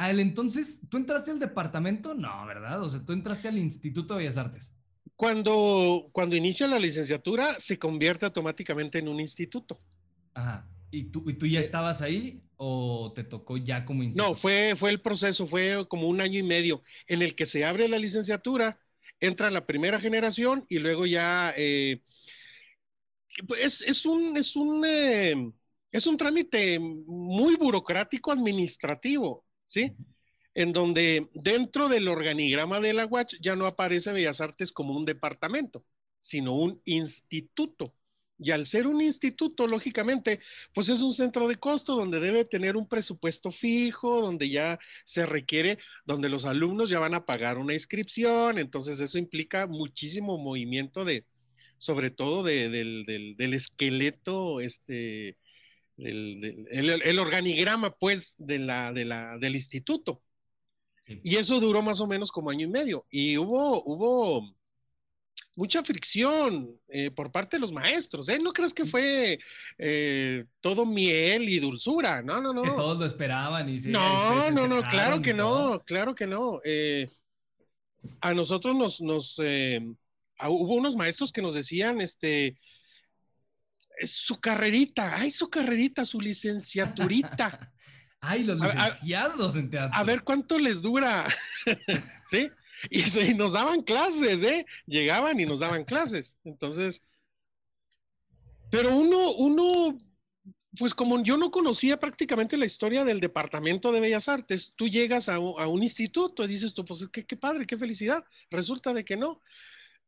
[0.08, 2.14] el entonces, ¿tú entraste al departamento?
[2.14, 2.82] No, ¿verdad?
[2.82, 4.72] O sea, tú entraste al Instituto de Bellas Artes.
[5.16, 9.78] Cuando, cuando inicia la licenciatura, se convierte automáticamente en un instituto.
[10.32, 10.66] Ajá.
[10.90, 14.30] ¿Y tú, ¿Y tú ya estabas ahí o te tocó ya como instituto?
[14.30, 17.64] No, fue, fue el proceso, fue como un año y medio en el que se
[17.64, 18.78] abre la licenciatura,
[19.20, 22.00] entra la primera generación y luego ya eh,
[23.58, 25.52] es, es, un, es, un, eh,
[25.92, 29.92] es un trámite muy burocrático administrativo, ¿sí?
[30.52, 35.04] En donde dentro del organigrama de la UACH ya no aparece Bellas Artes como un
[35.04, 35.84] departamento,
[36.18, 37.94] sino un instituto.
[38.36, 40.40] Y al ser un instituto, lógicamente,
[40.74, 45.24] pues es un centro de costo donde debe tener un presupuesto fijo, donde ya se
[45.24, 51.04] requiere, donde los alumnos ya van a pagar una inscripción, entonces eso implica muchísimo movimiento
[51.04, 51.26] de,
[51.76, 55.36] sobre todo del, esqueleto, este,
[56.00, 60.22] el, organigrama, pues, de la, del instituto.
[61.06, 63.04] Y eso duró más o menos como año y medio.
[63.10, 64.54] Y hubo, hubo
[65.56, 68.28] mucha fricción eh, por parte de los maestros.
[68.28, 68.38] ¿eh?
[68.38, 69.38] No crees que fue
[69.78, 72.22] eh, todo miel y dulzura.
[72.22, 72.62] No, no, no.
[72.62, 76.60] Que todos lo esperaban y No, no, no, claro que no, claro que no.
[78.20, 82.56] a nosotros nos, nos hubo unos maestros que nos decían, este,
[84.04, 87.72] su carrerita, ay, su carrerita, su licenciaturita.
[88.20, 89.98] ay, los licenciados en teatro.
[89.98, 91.26] A ver cuánto les dura,
[92.30, 92.50] ¿sí?
[92.90, 94.64] Y, nos daban clases, ¿eh?
[94.86, 96.38] Llegaban y nos daban clases.
[96.44, 97.02] Entonces,
[98.70, 99.98] pero uno, uno,
[100.78, 105.28] pues como yo no conocía prácticamente la historia del Departamento de Bellas Artes, tú llegas
[105.28, 108.24] a, un instituto y dices tú, pues qué, qué padre, qué felicidad.
[108.50, 109.42] Resulta de que no.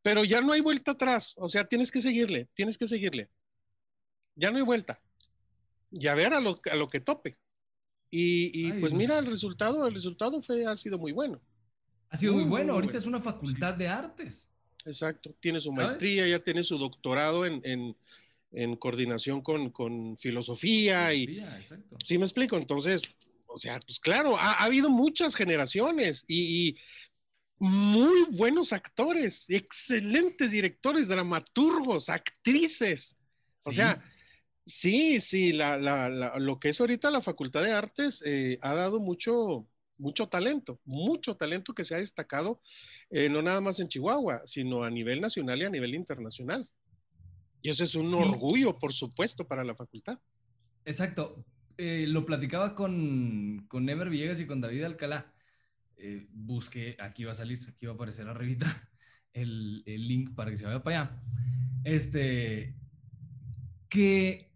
[0.01, 3.29] Pero ya no hay vuelta atrás, o sea, tienes que seguirle, tienes que seguirle.
[4.35, 4.99] Ya no hay vuelta.
[5.91, 7.37] Y a ver a lo, a lo que tope.
[8.15, 11.41] Y, pues, pues mira el resultado, el resultado fue, ha sido muy bueno.
[12.09, 12.73] Ha sido muy, bueno.
[12.73, 14.51] Ahorita es una facultad de artes.
[14.85, 15.35] Exacto.
[15.39, 17.95] Tiene su maestría, ya tiene su doctorado en,
[18.77, 21.39] coordinación con, filosofía, y.
[21.39, 21.97] Exacto.
[22.05, 22.55] Sí, me explico.
[22.55, 23.01] Entonces,
[23.47, 26.77] o sea, pues claro, ha, habido muchas generaciones y,
[27.57, 33.15] muy buenos actores, excelentes directores, dramaturgos, actrices.
[33.63, 34.03] O sea,
[34.65, 40.27] sí, sí, lo que es ahorita la Facultad de Artes eh, ha dado mucho, mucho
[40.27, 42.61] talento, mucho talento que se ha destacado,
[43.09, 46.69] eh, no nada más en Chihuahua, sino a nivel nacional y a nivel internacional.
[47.61, 50.19] Y eso es un orgullo, por supuesto, para la facultad.
[50.83, 51.45] Exacto.
[51.77, 55.33] Eh, lo platicaba con, con Ever Villegas y con David Alcalá.
[55.97, 58.65] Eh, busqué, aquí va a salir, aquí va a aparecer arribita
[59.33, 61.21] el, el link para que se vaya para allá.
[61.83, 62.75] Este,
[63.89, 64.52] que,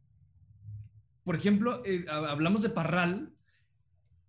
[1.28, 3.34] por ejemplo, hablamos de Parral,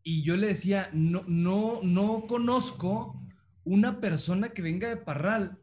[0.02, 3.22] y yo le decía, no, no, no conozco
[3.62, 5.60] una persona que venga de Parral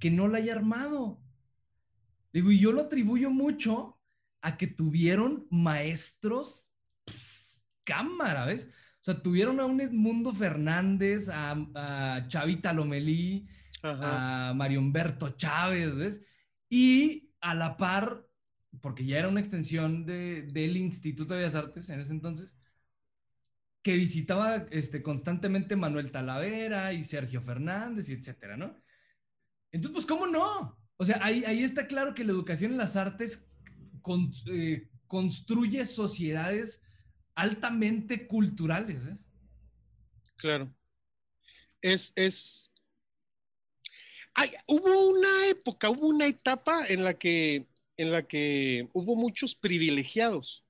[0.00, 1.22] que no la haya armado.
[2.32, 4.00] Digo, y yo lo atribuyo mucho
[4.42, 6.74] a que tuvieron maestros
[7.84, 8.68] cámara, ¿ves?
[9.00, 13.46] O sea, tuvieron a un Edmundo Fernández, a, Chavita Lomelí,
[13.80, 16.26] a Mario Humberto Chávez, ¿ves?
[16.68, 18.26] Y a la par,
[18.80, 22.54] porque ya era una extensión del Instituto de Bellas Artes en ese entonces,
[23.82, 28.82] que visitaba este, constantemente Manuel Talavera y Sergio Fernández y etcétera, ¿no?
[29.70, 30.78] Entonces, pues, ¿cómo no?
[30.96, 33.50] O sea, ahí, ahí está claro que la educación en las artes
[34.50, 36.82] eh, construye sociedades
[37.34, 39.26] altamente culturales, ¿ves?
[40.36, 40.74] Claro.
[41.82, 42.72] Es, es...
[44.66, 50.64] hubo una época, hubo una etapa en la que, en la que hubo muchos privilegiados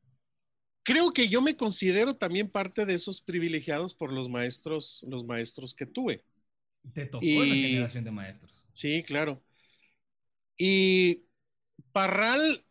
[0.85, 5.75] creo que yo me considero también parte de esos privilegiados por los maestros, los maestros
[5.75, 6.23] que tuve.
[6.93, 8.69] Te tocó esa generación de maestros.
[8.73, 9.43] Sí, claro.
[10.57, 11.23] Y
[11.91, 12.65] Parral,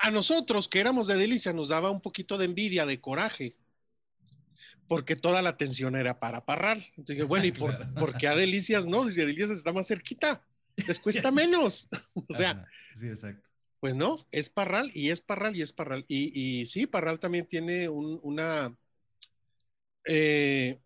[0.00, 3.54] a nosotros que éramos de Delicia, nos daba un poquito de envidia, de coraje,
[4.88, 6.84] porque toda la atención era para Parral.
[6.96, 7.76] Entonces dije, bueno, ¿y por,
[8.18, 9.08] qué a Delicias no?
[9.08, 10.42] Si Delicias está más cerquita,
[10.76, 11.88] les cuesta menos.
[12.28, 13.48] o sea, sí, exacto.
[13.80, 16.04] Pues no, es Parral y es Parral y es Parral.
[16.08, 18.74] Y, y sí, Parral también tiene una,
[20.06, 20.78] eh,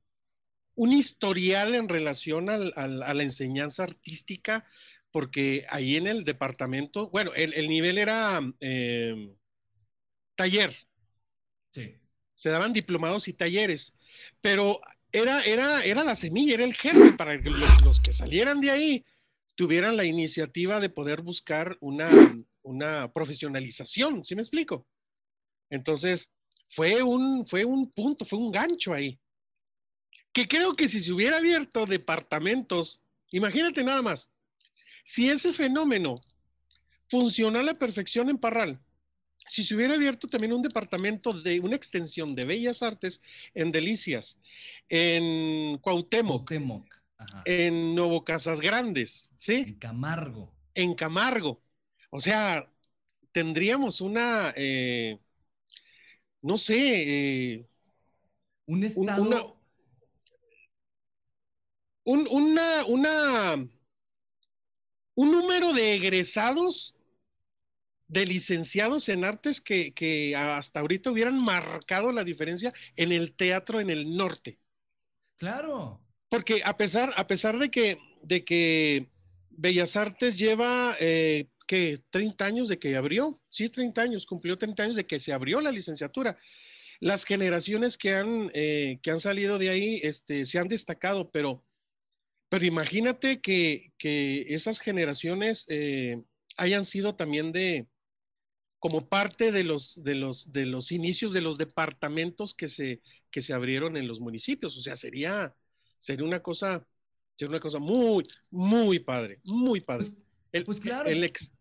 [0.74, 4.66] un historial en relación al- al- a la enseñanza artística,
[5.10, 9.32] porque ahí en el departamento, bueno, el, el nivel era eh,
[10.36, 10.74] taller,
[11.72, 11.94] Sí.
[12.34, 13.92] se daban diplomados y talleres,
[14.40, 14.80] pero
[15.12, 18.70] era, era, era la semilla, era el germen para que los, los que salieran de
[18.70, 19.04] ahí
[19.60, 22.08] tuvieran la iniciativa de poder buscar una,
[22.62, 24.86] una profesionalización, ¿sí me explico?
[25.68, 26.32] Entonces,
[26.70, 29.20] fue un, fue un punto, fue un gancho ahí.
[30.32, 34.30] Que creo que si se hubiera abierto departamentos, imagínate nada más,
[35.04, 36.22] si ese fenómeno
[37.10, 38.80] funciona a la perfección en Parral,
[39.46, 43.20] si se hubiera abierto también un departamento de una extensión de bellas artes
[43.52, 44.38] en Delicias,
[44.88, 46.99] en Cuauhtémoc, Cuauhtémoc.
[47.20, 47.42] Ajá.
[47.44, 49.54] en Nuevo Casas Grandes, ¿sí?
[49.66, 50.52] En Camargo.
[50.74, 51.62] En Camargo.
[52.10, 52.70] O sea,
[53.32, 55.18] tendríamos una, eh,
[56.42, 56.76] no sé,
[57.54, 57.66] eh,
[58.66, 59.22] Un un, estado.
[59.22, 59.42] una,
[62.04, 63.68] un, una, una,
[65.14, 66.96] un número de egresados
[68.08, 73.80] de licenciados en artes que, que hasta ahorita hubieran marcado la diferencia en el teatro
[73.80, 74.58] en el norte.
[75.38, 76.00] Claro.
[76.30, 79.08] Porque a pesar, a pesar de que, de que
[79.50, 82.00] Bellas Artes lleva, eh, ¿qué?
[82.10, 85.60] 30 años de que abrió, sí, 30 años, cumplió 30 años de que se abrió
[85.60, 86.38] la licenciatura.
[87.00, 91.64] Las generaciones que han, eh, que han salido de ahí este, se han destacado, pero,
[92.48, 96.22] pero imagínate que, que esas generaciones eh,
[96.56, 97.88] hayan sido también de,
[98.78, 103.42] como parte de los, de los, de los inicios de los departamentos que se, que
[103.42, 104.76] se abrieron en los municipios.
[104.76, 105.54] O sea, sería,
[106.00, 106.84] sería una cosa,
[107.36, 110.06] sería una cosa muy, muy padre, muy padre.
[110.06, 110.18] Pues,
[110.52, 111.08] El- pues claro.
[111.08, 111.52] el ex-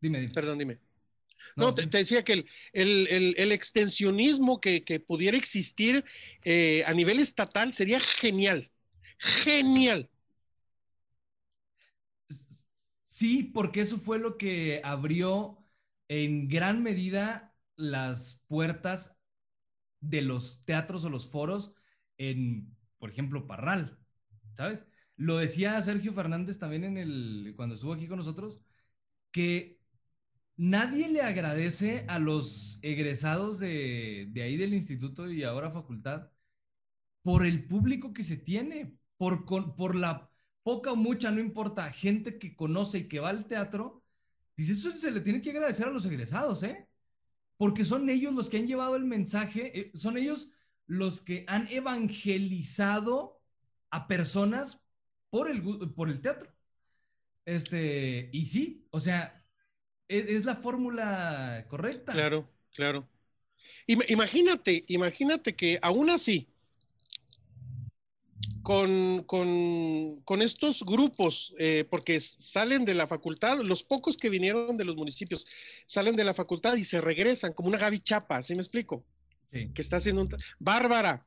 [0.00, 0.32] dime, dime.
[0.34, 0.80] perdón, dime.
[1.56, 6.04] No, No, te, te decía que el, el- el- el extensionismo que, que pudiera existir
[6.44, 8.70] eh, a nivel estatal sería genial.
[9.18, 10.10] Genial.
[13.02, 15.58] Sí, porque eso fue lo que abrió
[16.08, 19.18] en gran medida las puertas
[20.00, 21.74] de los teatros o los foros
[22.18, 23.98] en, por ejemplo, Parral,
[24.54, 24.86] ¿sabes?
[25.16, 28.60] Lo decía Sergio Fernández también en el, cuando estuvo aquí con nosotros,
[29.32, 29.80] que
[30.56, 36.30] nadie le agradece a los egresados de, de ahí del instituto y ahora facultad
[37.22, 40.30] por el público que se tiene, por, por la
[40.62, 44.04] poca o mucha, no importa, gente que conoce y que va al teatro,
[44.56, 46.88] dice, eso se le tiene que agradecer a los egresados, ¿eh?
[47.56, 50.52] Porque son ellos los que han llevado el mensaje, eh, son ellos
[50.86, 53.40] los que han evangelizado
[53.90, 54.86] a personas
[55.30, 55.62] por el,
[55.94, 56.50] por el teatro.
[57.44, 59.44] Este, y sí, o sea,
[60.08, 62.14] es, es la fórmula correcta.
[62.14, 63.08] Claro, claro.
[63.86, 66.48] Ima- Imagínate, imagínate que aún así,
[68.62, 74.76] con, con- con estos grupos, eh, porque salen de la facultad, los pocos que vinieron
[74.76, 75.46] de los municipios,
[75.86, 79.04] salen de la facultad y se regresan, como una Gaby Chapa, ¿sí me explico?
[79.52, 79.70] Sí.
[79.74, 80.28] Que está haciendo un...
[80.58, 81.26] Bárbara,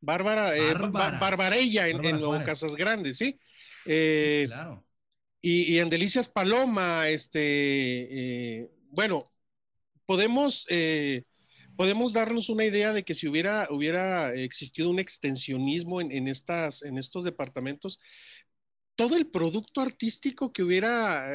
[0.00, 1.18] Bárbara, eh, Ba- Bárbara.
[1.18, 2.44] Barbarella en, en Nuevo.
[2.44, 3.38] Casas Grandes, ¿sí?
[3.60, 4.84] Sí, Eh, claro.
[5.40, 9.24] y, y en Delicias Paloma, este, eh, bueno,
[10.06, 11.24] podemos, eh,
[11.76, 16.82] podemos darnos una idea de que si hubiera, hubiera existido un extensionismo en, en estas,
[16.82, 18.00] en estos departamentos,
[18.96, 21.32] todo el producto artístico que hubiera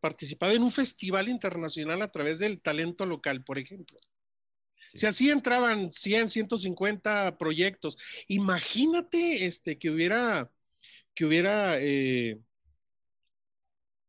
[0.00, 3.98] participado en un festival internacional a través del talento local, por ejemplo.
[4.94, 7.96] Si así entraban 100, 150 proyectos,
[8.28, 10.50] imagínate este, que hubiera,
[11.14, 12.38] que hubiera eh,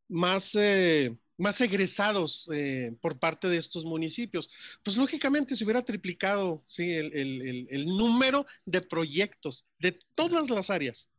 [0.08, 4.50] más, eh, más egresados eh, por parte de estos municipios.
[4.84, 6.91] Pues lógicamente se hubiera triplicado ¿sí?
[6.91, 11.10] el, el- el- número de proyectos de todas las áreas.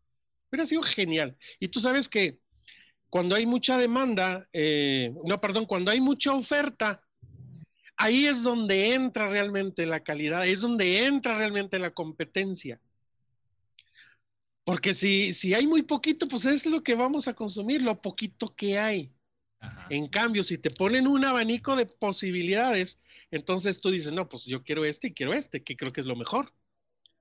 [0.51, 1.37] Hubiera sido genial.
[1.61, 2.41] Y tú sabes que
[3.11, 4.49] cuando hay mucha demanda,
[5.25, 7.03] no, perdón, cuando hay mucha oferta,
[8.03, 12.81] ahí es donde entra realmente la calidad, es donde entra realmente la competencia.
[14.65, 18.55] Porque si, si hay muy poquito, pues es lo que vamos a consumir, lo poquito
[18.55, 19.13] que hay.
[19.61, 19.87] Ajá.
[19.91, 22.99] En cambio, si te ponen un abanico de posibilidades,
[23.31, 26.07] entonces tú dices, no, pues yo quiero este y quiero este, que creo que es
[26.07, 26.53] lo mejor.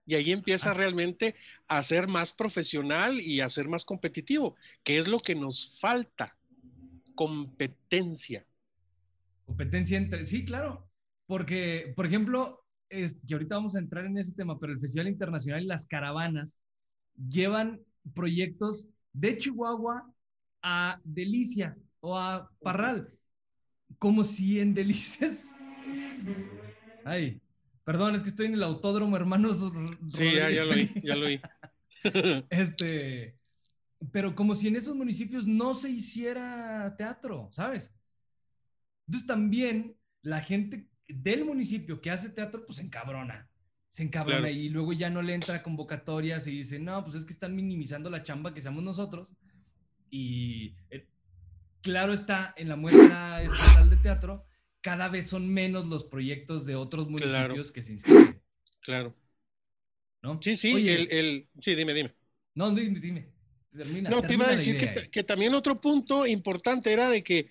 [0.06, 1.36] Y ahí empieza realmente
[1.68, 6.36] a ser más profesional y a ser más competitivo, que es lo que nos falta,
[7.16, 8.46] competencia.
[9.52, 10.26] Competencia entre.
[10.26, 10.90] Sí, claro.
[11.28, 15.08] Porque, por ejemplo, es, que ahorita vamos a entrar en ese tema, pero el Festival
[15.08, 16.62] Internacional y las caravanas
[17.30, 17.82] llevan
[18.14, 20.12] proyectos de Chihuahua
[20.62, 23.14] a Delicias o a Parral.
[24.00, 25.54] Como si en Delicias.
[27.04, 27.42] Ay,
[27.84, 29.58] Perdón, es que estoy en el autódromo, hermanos.
[30.10, 31.42] Sí, ya, ya lo oí, ya lo oí.
[32.50, 33.38] este,
[34.12, 37.94] pero como si en esos municipios no se hiciera teatro, ¿sabes?
[39.12, 43.50] Entonces también la gente del municipio que hace teatro, pues se encabrona.
[43.90, 47.34] Se encabrona y luego ya no le entra convocatorias y dice, no, pues es que
[47.34, 49.36] están minimizando la chamba que seamos nosotros.
[50.10, 51.10] Y eh,
[51.82, 54.46] claro está, en la muestra estatal de teatro,
[54.80, 58.42] cada vez son menos los proyectos de otros municipios que se inscriben.
[58.80, 59.14] Claro.
[60.22, 60.42] ¿No?
[60.42, 62.16] Sí, sí, el, sí, dime, dime.
[62.56, 63.28] No, dime, dime.
[63.76, 67.50] Termina, no, te iba a decir que, que, también otro punto importante era de que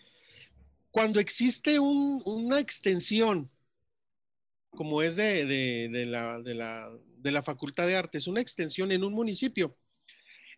[0.90, 3.50] cuando existe un, una extensión,
[4.70, 8.92] como es de, de, de, la, de, la, de la Facultad de Artes, una extensión
[8.92, 9.76] en un municipio,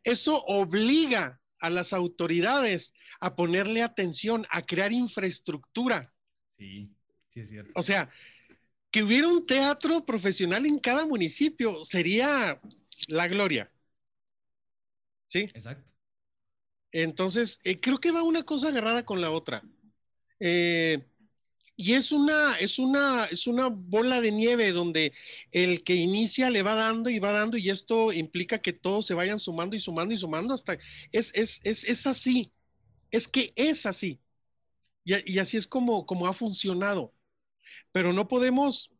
[0.04, 6.12] eso obliga a las autoridades a ponerle atención, a crear infraestructura.
[6.58, 6.92] Sí,
[7.28, 7.72] sí es cierto.
[7.76, 8.10] O sea,
[8.90, 12.60] que hubiera un teatro profesional en cada municipio sería
[13.08, 13.70] la gloria.
[15.28, 15.40] ¿Sí?
[15.40, 15.92] Exacto.
[16.90, 19.62] Entonces, eh, creo que va una cosa agarrada con la otra.
[20.44, 21.00] Eh,
[21.76, 25.12] y es una, es, una, es una bola de nieve donde
[25.52, 29.14] el que inicia le va dando y va dando y esto implica que todos se
[29.14, 30.78] vayan sumando y sumando y sumando hasta...
[31.12, 32.52] Es, es, es, es así,
[33.10, 34.20] es que es así.
[35.04, 37.14] Y, así es como, como ha funcionado.
[37.92, 38.90] Pero no podemos,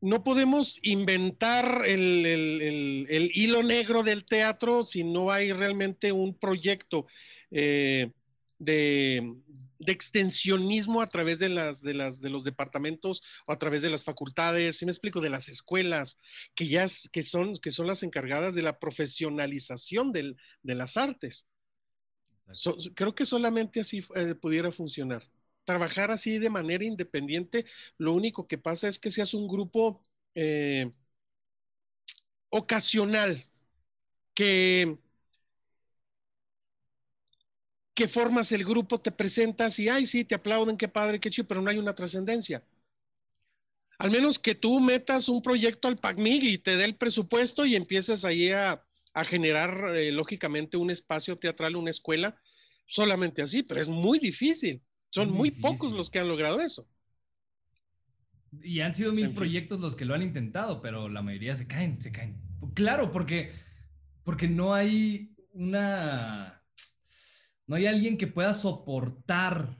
[0.00, 7.06] no podemos inventar el, el, hilo negro del teatro si no hay realmente un proyecto
[7.50, 8.10] eh,
[8.58, 9.34] de,
[9.80, 13.90] de, extensionismo a través de, las, de, las, de los departamentos o a través de
[13.90, 16.18] las facultades, si me explico, de las escuelas,
[16.54, 21.46] que ya que son, que son las encargadas de la profesionalización del, de las artes.
[22.94, 25.22] Creo que solamente así eh, pudiera funcionar.
[25.64, 27.64] Trabajar así de manera independiente,
[27.98, 30.02] lo único que pasa es que seas un grupo
[30.34, 30.90] eh,
[32.50, 33.46] ocasional,
[34.34, 34.98] que,
[37.94, 41.48] que formas el grupo, te presentas y, ay, sí, te aplauden, qué padre, qué chido,
[41.48, 42.62] pero no hay una trascendencia.
[43.98, 47.76] Al menos que tú metas un proyecto al PACMIG y te dé el presupuesto y
[47.76, 52.40] empieces ahí a, a generar eh, lógicamente un espacio teatral, una escuela,
[52.86, 54.82] solamente así, pero es muy difícil.
[55.10, 56.88] Son muy, pocos los que han logrado eso.
[58.62, 62.00] Y han sido mil proyectos los que lo han intentado, pero la mayoría se caen,
[62.00, 62.40] se caen.
[62.74, 63.52] Claro, porque,
[64.24, 66.59] porque no hay una,
[67.70, 69.78] no hay alguien que pueda soportar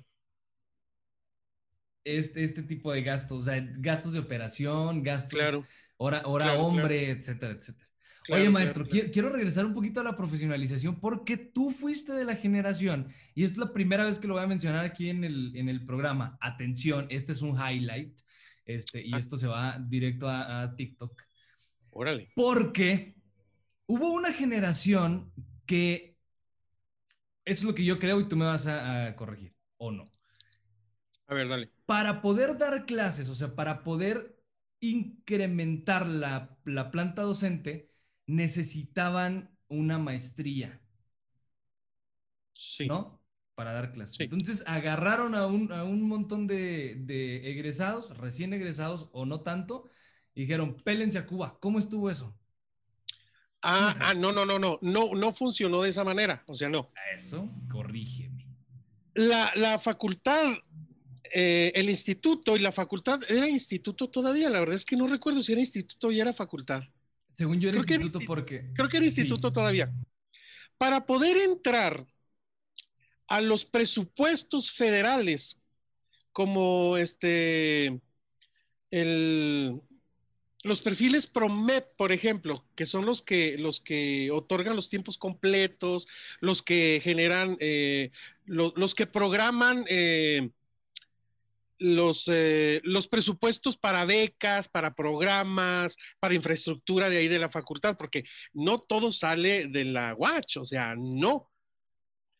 [2.04, 5.66] este, este tipo de gastos, o sea, gastos de operación, gastos, claro.
[5.96, 7.90] hora, hora hombre, etcétera, etcétera.
[8.28, 13.08] Oye, maestro, quiero, regresar un poquito a la profesionalización porque tú fuiste de la generación,
[13.34, 15.84] y es la primera vez que lo voy a mencionar aquí en el, en el
[15.84, 16.38] programa.
[16.40, 18.20] Atención, este es un highlight,
[18.66, 19.18] este, y ah.
[19.18, 21.20] esto se va directo a, TikTok.
[21.90, 22.30] Órale.
[22.36, 23.16] Porque
[23.86, 25.32] hubo una generación
[25.66, 26.09] que,
[27.44, 30.04] eso es lo que yo creo y tú me vas a, corregir, ¿o no?
[31.26, 31.70] A ver, dale.
[31.86, 34.36] Para poder dar clases, o sea, para poder
[34.80, 37.90] incrementar la, la planta docente,
[38.26, 40.80] necesitaban una maestría.
[42.52, 42.86] Sí.
[42.86, 43.20] ¿No?
[43.54, 44.20] Para dar clases.
[44.20, 49.90] Entonces agarraron a un, a un montón de, de, egresados, recién egresados o no tanto,
[50.34, 51.58] y dijeron, pélense a Cuba.
[51.60, 52.39] ¿Cómo estuvo eso?
[53.62, 56.90] Ah, ah, no, no, no, no, no, no funcionó de esa manera, o sea, no.
[57.14, 58.46] Eso, corrígeme.
[59.14, 60.54] La, la facultad,
[61.32, 65.42] eh, el instituto y la facultad, era instituto todavía, la verdad es que no recuerdo
[65.42, 66.82] si era instituto y era facultad.
[67.34, 68.70] Según yo era instituto porque...
[68.74, 69.92] Creo que era instituto todavía.
[70.78, 72.06] Para poder entrar
[73.28, 75.58] a los presupuestos federales,
[76.32, 78.00] como este,
[78.90, 79.80] el,
[80.62, 86.06] los perfiles PROMEP, por ejemplo, que son los que, los que otorgan los tiempos completos,
[86.40, 88.10] los que generan, eh,
[88.44, 90.50] los que programan eh,
[91.78, 97.96] los, eh, los presupuestos para becas, para programas, para infraestructura de ahí de la facultad,
[97.96, 101.50] porque no todo sale de la watch, o sea, no.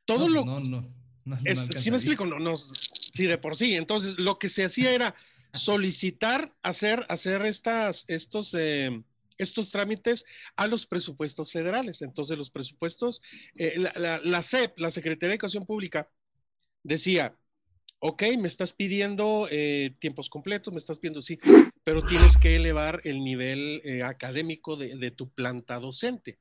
[0.05, 0.45] Todo lo...
[0.45, 0.87] No, no.
[1.25, 2.27] no, ¿Sí me explico?
[2.27, 3.75] No, no, sí, de por sí.
[3.77, 5.15] Entonces, lo que se hacía era
[5.53, 9.03] solicitar hacer, hacer estas, estos, eh,
[9.39, 10.25] estos trámites
[10.57, 12.03] a los presupuestos federales.
[12.03, 13.21] Entonces, los presupuestos,
[13.57, 16.09] eh, la, la, la CEP, la Secretaría de Educación Pública,
[16.83, 17.37] decía,
[18.01, 21.39] ok, me estás pidiendo eh, tiempos completos, me estás pidiendo, sí,
[21.85, 26.39] pero tienes que elevar el nivel eh, académico de, tu planta docente.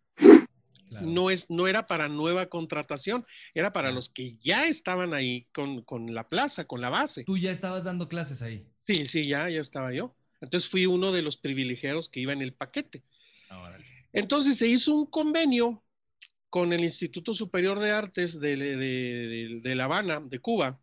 [1.01, 5.83] No, es, no era para nueva contratación, era para los que ya estaban ahí con,
[6.15, 7.25] la plaza, con la base.
[7.25, 8.65] Tú ya estabas dando clases ahí.
[8.89, 10.15] Sí, sí, ya, ya estaba yo.
[10.41, 13.03] Entonces fui uno de los privilegiados que iba en el paquete.
[13.51, 13.85] Órale.
[14.13, 15.83] Entonces se hizo un convenio
[16.49, 20.81] con el Instituto Superior de Artes de, de- de- de La Habana, de Cuba,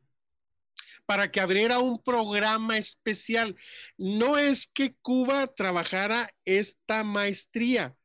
[1.04, 3.56] para que abriera un programa especial.
[3.98, 7.96] No es que Cuba trabajara esta maestría.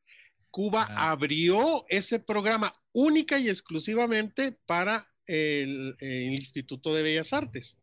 [0.49, 1.11] Cuba Ah.
[1.11, 7.77] abrió ese programa única y exclusivamente para el, el Instituto de Bellas Artes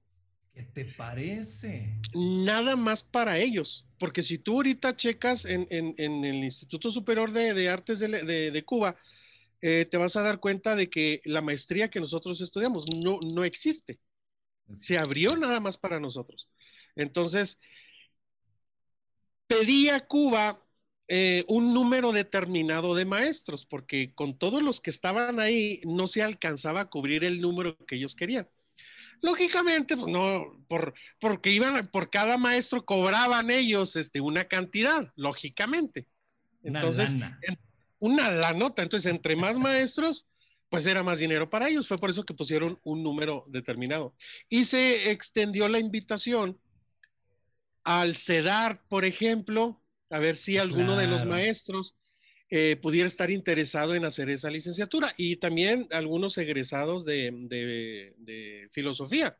[0.58, 1.94] ¿Qué te parece?
[2.12, 3.86] nada más para ellos.
[3.98, 8.08] Porque si tú ahorita checas en, en- en el Instituto Superior de, de Artes de,
[8.08, 8.96] de- de Cuba,
[9.62, 13.44] eh, te vas a dar cuenta de que la maestría que nosotros estudiamos no, no
[13.44, 14.00] existe.
[14.78, 16.48] Se abrió nada más para nosotros.
[16.96, 17.58] Entonces,
[19.46, 20.62] pedí a Cuba
[21.08, 26.22] eh, un número determinado de maestros, porque con todos los que estaban ahí no se
[26.22, 28.48] alcanzaba a cubrir el número que ellos querían.
[29.20, 36.06] Lógicamente, pues no, por, porque iban, por cada maestro cobraban ellos este, una cantidad, lógicamente.
[36.62, 37.40] Una Entonces, lana.
[37.98, 38.82] una la nota.
[38.82, 40.26] Entonces, entre más maestros,
[40.68, 41.88] pues era más dinero para ellos.
[41.88, 44.14] Fue por eso que pusieron un número determinado.
[44.48, 46.58] Y se extendió la invitación
[47.84, 51.96] al CEDAR, por ejemplo, a ver si alguno de los maestros
[52.50, 55.12] eh, pudiera estar interesado en hacer esa licenciatura.
[55.16, 59.38] Y también algunos egresados de, de- de filosofía.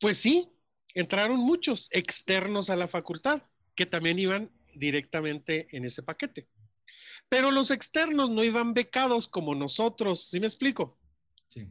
[0.00, 0.48] Pues sí,
[0.94, 3.42] entraron muchos externos a la facultad
[3.74, 6.48] que también iban directamente en ese paquete.
[7.28, 10.98] Pero los externos no iban becados como nosotros, ¿sí me explico?
[11.48, 11.68] Sí.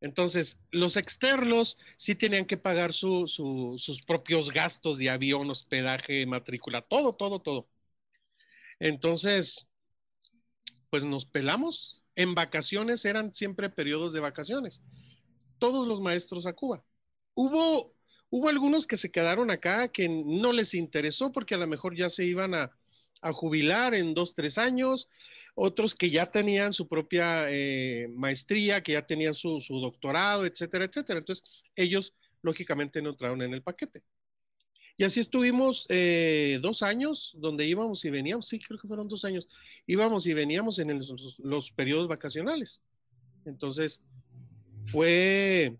[0.00, 6.26] Entonces, los externos sí tenían que pagar su- su- sus propios gastos de avión, hospedaje,
[6.26, 7.68] matrícula, todo, todo, todo.
[8.78, 9.68] Entonces,
[10.90, 12.02] pues nos pelamos.
[12.14, 14.82] En vacaciones eran siempre periodos de vacaciones.
[15.58, 16.84] Todos los maestros a Cuba.
[17.34, 17.94] Hubo,
[18.30, 22.08] hubo algunos que se quedaron acá que no les interesó porque a lo mejor ya
[22.08, 22.70] se iban a,
[23.32, 25.08] jubilar en dos, tres años,
[25.56, 30.84] otros que ya tenían su propia eh, maestría, que ya tenían su, su doctorado, etcétera,
[30.84, 31.18] etcétera.
[31.18, 34.04] Entonces, ellos lógicamente no entraron en el paquete.
[34.98, 39.24] Y así estuvimos eh, dos años donde íbamos y veníamos, sí, creo que fueron dos
[39.26, 39.46] años,
[39.86, 40.98] íbamos y veníamos en
[41.38, 42.80] los, periodos vacacionales.
[43.44, 44.00] Entonces,
[44.86, 45.76] fue,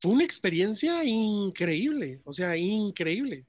[0.00, 3.44] fue una experiencia increíble, o sea, increíble.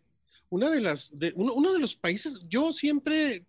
[0.50, 3.46] Una de las, de, uno, de los países, yo siempre,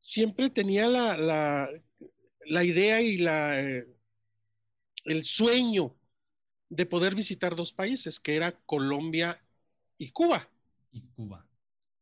[0.00, 1.70] siempre tenía la, la,
[2.46, 3.60] la idea y la,
[5.04, 5.94] el sueño
[6.68, 9.40] de poder visitar dos países, que era Colombia
[10.02, 10.48] y Cuba.
[10.92, 11.46] Y Cuba.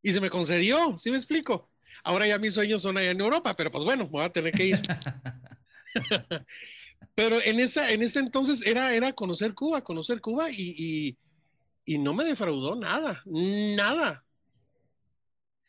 [0.02, 1.68] Y se me concedió, ¿sí me explico?
[2.02, 4.66] Ahora ya mis sueños son allá en Europa, pero pues bueno, voy a tener que
[4.66, 4.80] ir.
[7.14, 11.18] Pero en, esa, en ese entonces era, era conocer Cuba, conocer Cuba y, y,
[11.84, 14.24] y no me defraudó nada, nada.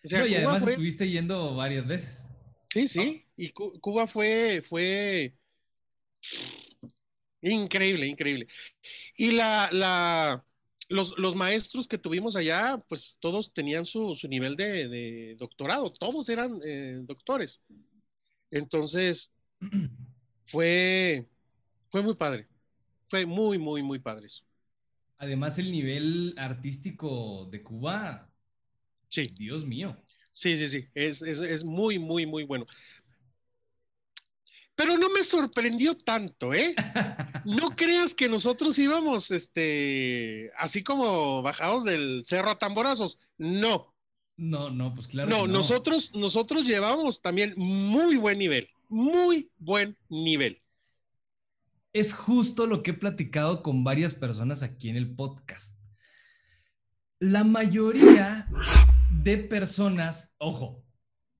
[0.03, 2.29] O sea, No, y Cuba además fue- estuviste yendo varias veces.
[2.71, 5.33] Sí, sí, y Cu- Cuba fue, fue
[7.41, 8.47] increíble, increíble.
[9.17, 10.45] Y la, la,
[10.91, 15.91] los, los maestros que tuvimos allá, pues todos tenían su, su nivel de, de doctorado,
[15.93, 17.61] todos eran eh, doctores.
[18.51, 19.31] Entonces,
[20.45, 21.27] fue,
[21.89, 22.47] fue muy padre,
[23.09, 24.43] fue muy, muy, muy padre eso.
[25.17, 28.27] Además, el nivel artístico de Cuba,
[29.09, 29.23] Sí.
[29.37, 29.97] Dios mío.
[30.31, 32.65] Sí, sí, sí, es, es, es muy, muy, muy bueno.
[34.81, 36.73] Pero no me sorprendió tanto, ¿eh?
[37.45, 43.19] No creas que nosotros íbamos, este, así como bajados del cerro a tamborazos.
[43.37, 43.93] No,
[44.37, 45.29] No, no, pues claro.
[45.29, 50.63] no, que nosotros, nosotros llevamos también muy buen nivel, muy buen nivel.
[51.93, 55.79] Es justo lo que he platicado con varias personas aquí en el podcast.
[57.19, 58.47] La mayoría
[59.11, 60.83] de personas, ojo,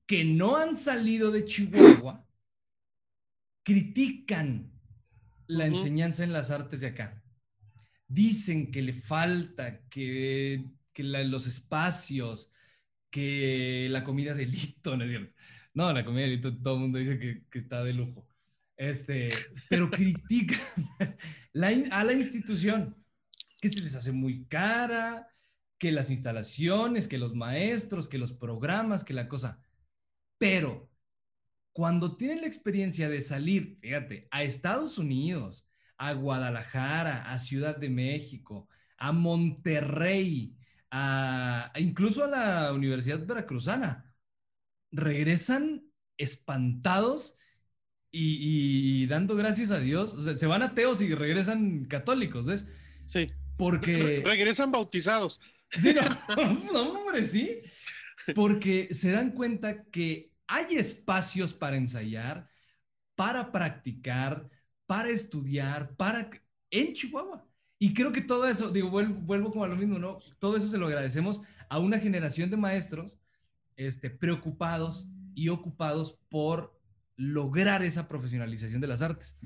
[0.06, 2.24] que no han salido de Chihuahua,
[3.62, 4.72] critican
[5.46, 7.22] la enseñanza en las artes de acá.
[8.08, 12.52] Dicen que le falta, que, que la- los espacios,
[13.10, 15.34] que la comida de Lito, ¿no es cierto?
[15.74, 18.28] No, la comida de Lito todo el mundo dice que, que está de lujo.
[18.76, 20.60] Este, pero critican
[21.52, 22.96] la a la institución,
[23.60, 25.28] que se les hace muy cara,
[25.78, 29.62] que las instalaciones, que los maestros, que los programas, que la cosa.
[30.38, 30.91] Pero
[31.72, 37.88] cuando tienen la experiencia de salir, fíjate, a Estados Unidos, a Guadalajara, a Ciudad de
[37.88, 38.68] México,
[38.98, 40.56] a Monterrey,
[40.90, 44.12] a, incluso a la Universidad Veracruzana,
[44.90, 45.84] regresan
[46.18, 47.36] espantados
[48.10, 50.12] y, y dando gracias a Dios.
[50.14, 52.68] O sea, se van ateos y regresan católicos, ¿ves?
[53.06, 53.30] Sí.
[53.56, 54.22] Porque...
[54.24, 55.40] Regresan bautizados.
[55.70, 56.02] Sí, no,
[56.72, 57.60] no, hombre, sí.
[58.34, 62.46] Porque se dan cuenta que hay espacios para ensayar,
[63.14, 64.50] para practicar,
[64.84, 66.28] para estudiar, para
[66.70, 67.48] en Chihuahua.
[67.78, 70.18] Y creo que todo eso, digo, vuelvo, vuelvo como a lo mismo, ¿no?
[70.38, 71.40] Todo eso se lo agradecemos
[71.70, 73.18] a una generación de maestros
[73.76, 76.78] este, preocupados y ocupados por
[77.16, 79.38] lograr esa profesionalización de las artes.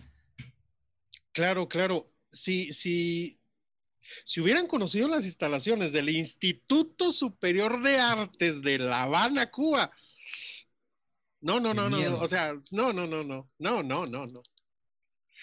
[1.30, 2.12] Claro, claro.
[2.32, 3.38] Si, si,
[4.24, 9.92] si hubieran conocido las instalaciones del Instituto Superior de Artes de La Habana, Cuba.
[11.46, 14.42] No, no, no, no, o sea, no, no, no, no, no, no, no, no.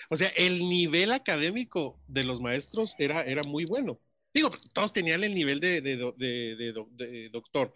[0.10, 4.00] O sea, el nivel académico de los maestros era, era muy bueno.
[4.34, 7.74] Digo, todos tenían el nivel de, de doctor.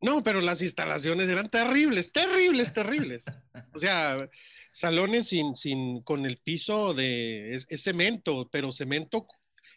[0.00, 3.24] No, pero las instalaciones eran terribles, terribles, terribles.
[3.74, 4.28] O sea,
[4.72, 9.26] salones sin, sin, con el piso de, es, cemento, pero cemento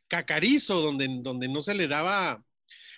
[0.07, 2.43] cacarizo, donde, donde no se le daba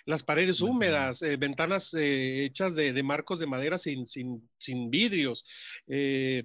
[0.04, 4.90] las paredes húmedas, eh, ventanas eh, hechas de, de, marcos de madera sin, sin, sin
[4.90, 5.44] vidrios.
[5.86, 6.44] Eh,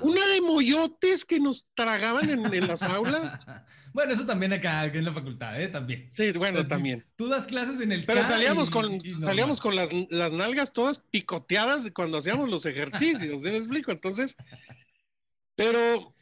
[0.00, 3.38] una de moyotes que nos tragaban en, las aulas.
[3.92, 5.68] bueno, eso también acá en la facultad, ¿eh?
[5.68, 6.10] También.
[6.16, 7.04] Sí, bueno, también.
[7.16, 11.90] Tú das clases en el Pero salíamos con, salíamos con las, las, nalgas todas picoteadas
[11.94, 13.92] cuando hacíamos los ejercicios, ¿sí me explico?
[13.92, 14.36] Entonces,
[15.54, 16.14] pero,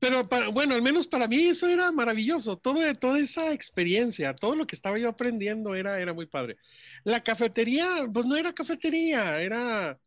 [0.00, 2.56] pero bueno, al menos para mí eso era maravilloso.
[2.58, 6.56] Todo, toda esa experiencia, todo lo que estaba yo aprendiendo era, era muy padre.
[7.04, 9.98] La cafetería, pues no era cafetería, era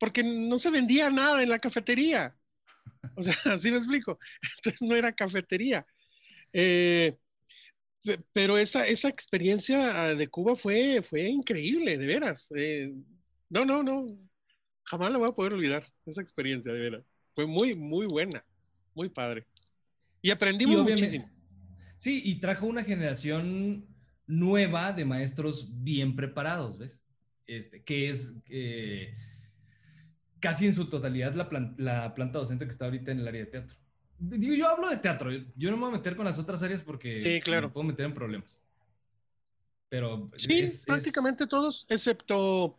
[0.00, 2.36] porque no se vendía nada en la cafetería.
[3.16, 4.18] O sea, así me explico.
[4.58, 5.86] Entonces no era cafetería.
[6.52, 7.16] Eh,
[8.32, 12.48] pero esa, esa experiencia de Cuba fue, fue increíble, de veras.
[12.56, 12.92] Eh,
[13.48, 14.06] no, no, no.
[14.84, 17.04] Jamás la voy a poder olvidar, esa experiencia, de veras.
[17.34, 18.44] Fue muy, muy buena,
[18.96, 19.46] muy padre.
[20.22, 21.30] Y aprendimos muchísimo.
[21.98, 23.86] Sí, y trajo una generación
[24.26, 27.04] nueva de maestros bien preparados, ¿ves?
[27.46, 28.36] Este, que es...
[28.48, 29.14] Eh,
[30.40, 33.50] casi en su totalidad la, la, planta docente que está ahorita en el área de
[33.50, 33.76] teatro.
[34.18, 36.82] Digo, yo hablo de teatro, yo no me voy a meter con las otras áreas
[36.82, 38.60] porque me puedo meter en problemas.
[39.88, 42.78] Pero sí, prácticamente todos, excepto,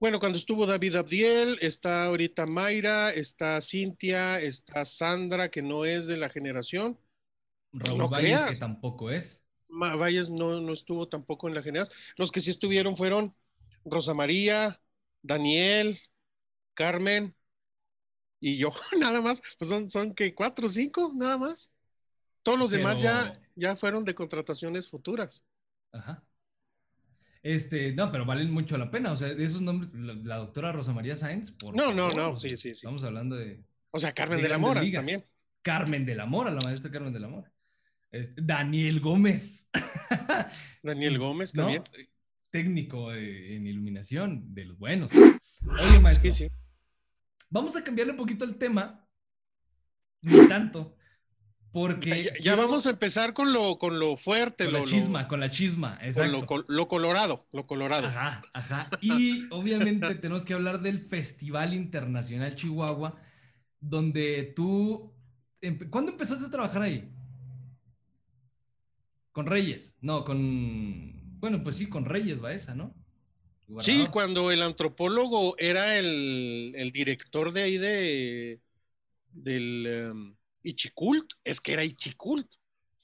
[0.00, 6.06] bueno, cuando estuvo David Abdiel, está ahorita Mayra, está Cintia, está Sandra, que no es
[6.06, 6.98] de la generación.
[7.72, 9.44] Raúl Valles, que tampoco es.
[9.68, 11.96] Valles no, no estuvo tampoco en la generación.
[12.16, 13.34] Los que sí estuvieron fueron
[13.84, 14.80] Rosa María,
[15.22, 15.98] Daniel,
[16.74, 17.34] Carmen
[18.40, 19.42] y yo, nada más.
[19.58, 21.72] Pues son, son que cuatro o cinco, nada más.
[22.44, 25.44] Todos los demás ya, ya fueron de contrataciones futuras.
[25.92, 26.22] Ajá.
[27.42, 29.12] Este, no, pero valen mucho la pena.
[29.12, 31.52] O sea, de esos nombres, la, doctora Rosa María Sáenz.
[31.52, 32.68] Por no, no, no, sí, sí, sí.
[32.70, 33.62] Estamos hablando de.
[33.90, 35.22] O sea, Carmen de, la Mora también.
[35.62, 37.52] Carmen de la Mora, la maestra Carmen de la Mora.
[38.36, 39.70] Daniel Gómez.
[40.82, 41.82] Daniel Gómez también.
[42.50, 45.12] Técnico en iluminación, de los buenos.
[45.14, 46.32] Oye, maestro.
[46.32, 46.50] Sí, sí.
[47.50, 49.06] Vamos a cambiarle un poquito el tema,
[50.22, 50.96] ni tanto,
[51.72, 52.32] porque...
[52.40, 54.64] Ya, vamos a empezar con lo, con lo fuerte.
[54.64, 56.46] Con la chisma, con la chisma, exacto.
[56.46, 58.06] Con lo, colorado, lo colorado.
[58.06, 58.90] Ajá, ajá.
[59.00, 63.20] Y obviamente tenemos que hablar del Festival Internacional Chihuahua,
[63.80, 65.14] donde tú...
[65.90, 67.10] ¿Cuándo empezaste a trabajar ahí?
[69.32, 71.38] Con Reyes, no, con...
[71.40, 72.94] Bueno, pues sí, con Reyes va esa, ¿no?
[73.80, 78.60] Sí, cuando el antropólogo era el, director de ahí de
[79.30, 80.37] del um,
[80.68, 82.46] Ichicult, es que era Ichicult.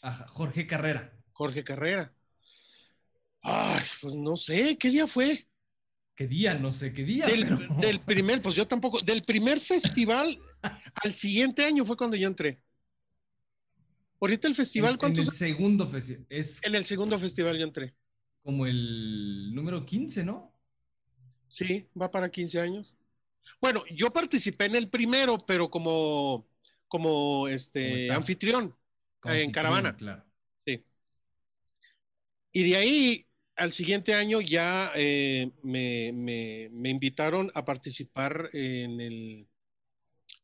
[0.03, 1.13] Ajá, Jorge Carrera.
[1.33, 2.15] Jorge Carrera.
[3.43, 5.47] Ay, pues no sé, ¿qué día fue?
[6.15, 6.55] ¿Qué día?
[6.55, 7.27] No sé qué día.
[7.27, 10.39] Del, primer, pues yo tampoco, del primer festival
[11.03, 12.61] al siguiente año fue cuando yo entré.
[14.21, 15.25] Ahorita el festival, ¿cuántos?
[15.25, 16.27] En el segundo festival.
[16.31, 17.95] En el segundo festival yo entré.
[18.43, 20.53] Como el número 15, ¿no?
[21.49, 22.95] Sí, va para 15 años.
[23.61, 26.47] Bueno, yo participé en el primero, pero como,
[26.95, 28.73] como este anfitrión
[29.25, 29.97] en caravana.
[29.97, 30.23] Claro.
[30.65, 30.85] Sí.
[32.53, 33.27] Y de ahí
[33.57, 39.49] al siguiente año ya eh, me, me, invitaron a participar en el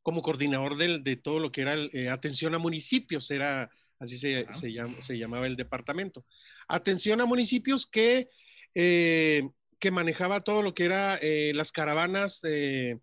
[0.03, 3.71] como coordinador de todo lo que era eh, atención a municipios, era
[4.01, 6.27] así se, se, llamaba el departamento.
[6.67, 8.29] Atención a municipios que
[8.75, 9.49] eh,
[9.79, 12.99] que manejaba todo lo que era eh, las caravanas eh,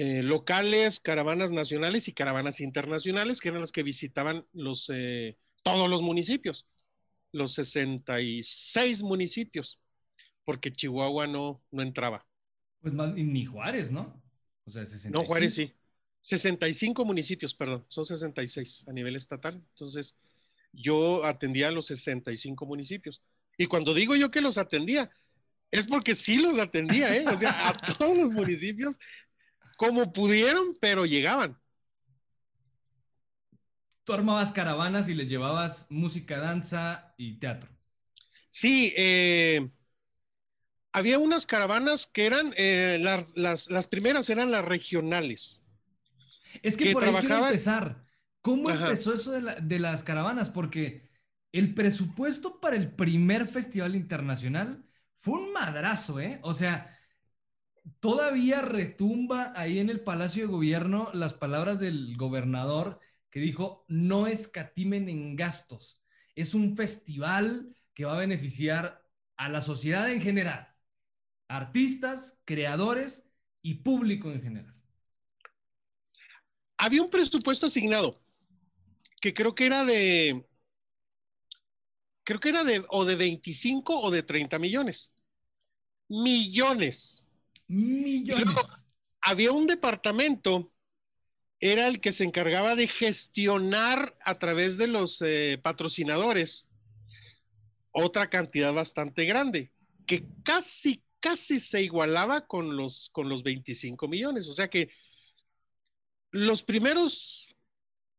[0.00, 4.88] eh, locales, caravanas nacionales y caravanas internacionales, que eran las que visitaban los,
[5.64, 6.68] todos los municipios,
[7.32, 9.80] los 66 municipios,
[10.44, 12.24] porque Chihuahua no, no entraba.
[12.80, 14.22] Pues más, ni Juárez, ¿no?
[14.66, 15.20] O sea, 65.
[15.20, 15.72] No, Juárez sí.
[16.20, 19.54] 65 municipios, perdón, son 66 a nivel estatal.
[19.70, 20.14] Entonces,
[20.72, 23.20] yo atendía a los 65 municipios.
[23.56, 25.10] Y cuando digo yo que los atendía,
[25.70, 27.26] es porque sí los atendía, ¿eh?
[27.26, 28.96] O sea, a todos los municipios,
[29.78, 31.56] como pudieron, pero llegaban.
[34.02, 37.70] Tú armabas caravanas y les llevabas música, danza y teatro.
[38.50, 39.70] Sí, eh,
[40.90, 45.64] había unas caravanas que eran, eh, las, las, las, primeras eran las regionales.
[46.60, 48.04] Es que, por ahí quiero empezar.
[48.40, 50.50] ¿Cómo empezó eso de, la, de, las caravanas?
[50.50, 51.08] Porque
[51.52, 56.40] el presupuesto para el primer festival internacional fue un madrazo, ¿eh?
[56.42, 56.97] O sea,
[58.00, 64.26] todavía retumba ahí en el Palacio de Gobierno las palabras del gobernador que dijo, no
[64.26, 66.00] escatimen en gastos.
[66.34, 69.04] Es un festival que va a beneficiar
[69.36, 70.74] a la sociedad en general,
[71.48, 73.28] artistas, creadores
[73.62, 74.74] y público en general.
[76.76, 78.20] Había un presupuesto asignado
[79.20, 80.46] que creo que era de,
[82.24, 85.12] creo que era de o de 25 o de 30 millones.
[86.08, 87.24] Millones.
[87.68, 88.88] Millones.
[89.20, 90.72] había un departamento,
[91.60, 96.68] era el que se encargaba de gestionar a través de los eh, patrocinadores
[97.92, 99.72] otra cantidad bastante grande,
[100.06, 104.48] que casi, casi se igualaba con los, con los 25 millones.
[104.48, 104.90] O sea que
[106.30, 107.54] los primeros,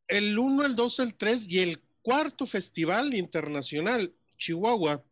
[0.08, 5.04] el 1, el 2, el 3 y el cuarto festival internacional, Chihuahua,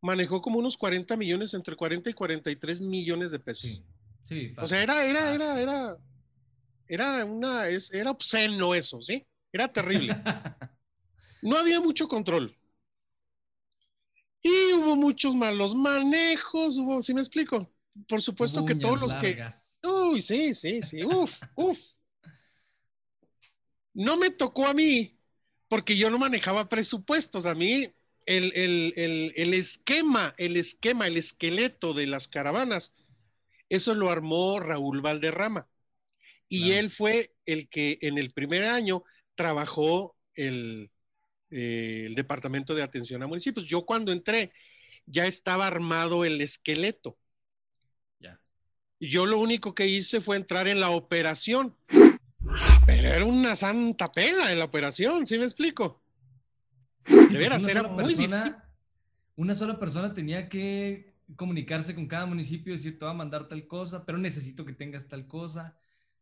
[0.00, 3.62] manejó como unos 40 millones, entre 40 y 43 millones de pesos.
[3.62, 3.82] Sí,
[4.22, 5.96] sí fácil, O sea, era, era, era, era,
[6.86, 9.26] era una, era obsceno eso, ¿sí?
[9.52, 10.16] Era terrible.
[11.40, 12.56] No había mucho control.
[14.42, 17.70] Y hubo muchos malos manejos, hubo, ¿sí me explico?
[18.08, 19.42] Por supuesto que todos los que...
[19.82, 21.78] Uy, sí, sí, sí, uf, uf.
[23.94, 25.16] No me tocó a mí,
[25.68, 27.46] porque yo no manejaba presupuestos.
[27.46, 27.92] A mí
[28.28, 32.92] el, esquema, el esquema, el esqueleto de las caravanas,
[33.68, 35.68] eso lo armó Raúl Valderrama.
[36.48, 39.04] Y él fue el que en el primer año
[39.34, 40.90] trabajó el,
[41.50, 43.66] eh, el Departamento de Atención a Municipios.
[43.66, 44.52] Yo cuando entré
[45.04, 47.18] ya estaba armado el esqueleto.
[48.18, 48.40] Ya.
[48.98, 51.76] Yo lo único que hice fue entrar en la operación.
[52.86, 56.02] Pero era una santa pena en la operación, ¿sí me explico?
[57.08, 58.70] De veras, una, sola persona,
[59.36, 63.48] una sola persona tenía que comunicarse con cada municipio y decir, te va a mandar
[63.48, 65.76] tal cosa, pero necesito que tengas tal cosa.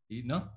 [0.08, 0.52] Y no.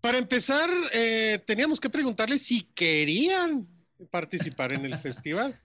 [0.00, 3.66] Para empezar, eh, teníamos que preguntarle si querían
[4.10, 5.60] participar en el festival.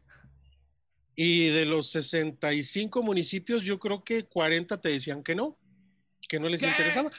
[1.15, 5.57] Y de los 65 municipios, yo creo que 40 te decían que no,
[6.27, 7.11] que no les interesaba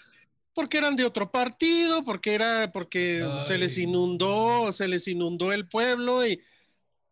[0.55, 5.67] porque eran de otro partido, porque era, porque se les inundó, se les inundó el
[5.67, 6.41] pueblo y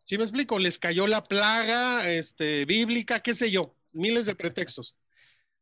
[0.05, 0.59] ¿Sí me explico?
[0.59, 4.95] Les cayó la plaga este, bíblica, qué sé yo, miles de pretextos.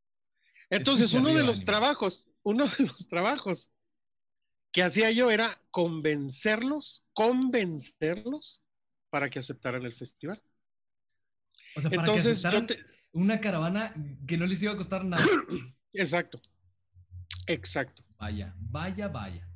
[0.70, 3.72] Entonces, uno de los trabajos, uno de los trabajos
[4.72, 8.62] que hacía yo era convencerlos, convencerlos
[9.10, 10.42] para que aceptaran el festival.
[11.76, 13.94] O sea, para Entonces, que aceptaran una caravana
[14.28, 15.26] que no les iba a costar nada.
[15.94, 16.40] Exacto.
[17.48, 18.04] Exacto.
[18.18, 19.49] Vaya, vaya, vaya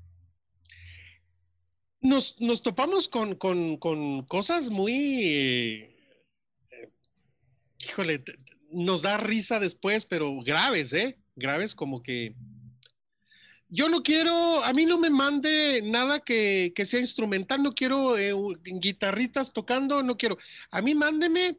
[2.03, 3.35] nos, topamos con,
[4.27, 5.23] cosas muy...
[5.23, 5.95] Eh,
[7.79, 8.23] híjole,
[8.71, 11.17] nos da risa después, pero graves, ¿eh?
[11.35, 12.35] Graves como que...
[13.69, 18.31] Yo no quiero, a mí no me mande nada que, sea instrumental, no quiero eh,
[18.63, 20.37] guitarritas tocando, no quiero.
[20.69, 21.57] A mí mándeme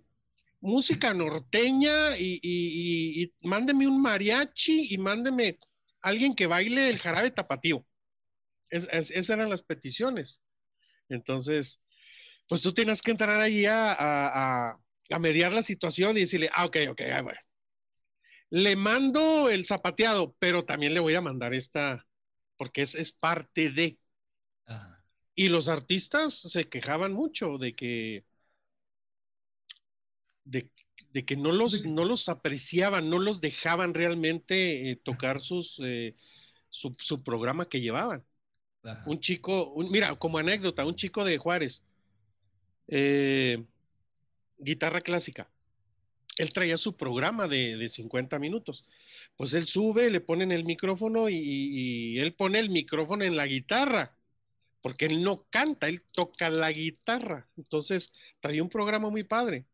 [0.61, 5.59] música norteña y, y, mándeme un mariachi y mándeme
[6.03, 7.85] alguien que baile el jarabe tapatío
[8.75, 10.43] esas eran las peticiones.
[11.09, 11.81] Entonces,
[12.49, 14.77] pues tú tienes que entrar ahí a,
[15.21, 17.41] mediar la situación y decirle, ah, ok, ok, ah, bueno.
[18.51, 22.07] Le mando el zapateado, pero también le voy a mandar esta,
[22.57, 23.99] porque es, parte de.
[25.35, 28.25] Y los artistas se quejaban mucho de que,
[30.45, 30.71] de,
[31.27, 36.15] que no los, no los apreciaban, no los dejaban realmente eh, tocar sus, eh,
[36.69, 38.25] su, su, programa que llevaban.
[39.07, 41.83] Un chico, mira, como anécdota, un chico de Juárez,
[42.89, 43.65] eh,
[44.59, 45.49] guitarra clásica.
[46.37, 48.85] Él traía su programa de, de, 50 minutos.
[49.37, 54.17] Pues él sube, le ponen el micrófono y, él pone el micrófono en la guitarra,
[54.83, 57.49] porque él no canta, él toca la guitarra.
[57.57, 59.65] Entonces, traía un programa muy padre.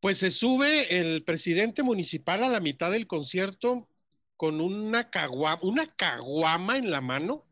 [0.00, 3.88] Pues se sube el presidente municipal a la mitad del concierto
[4.36, 7.44] con una caguama, una caguama en la mano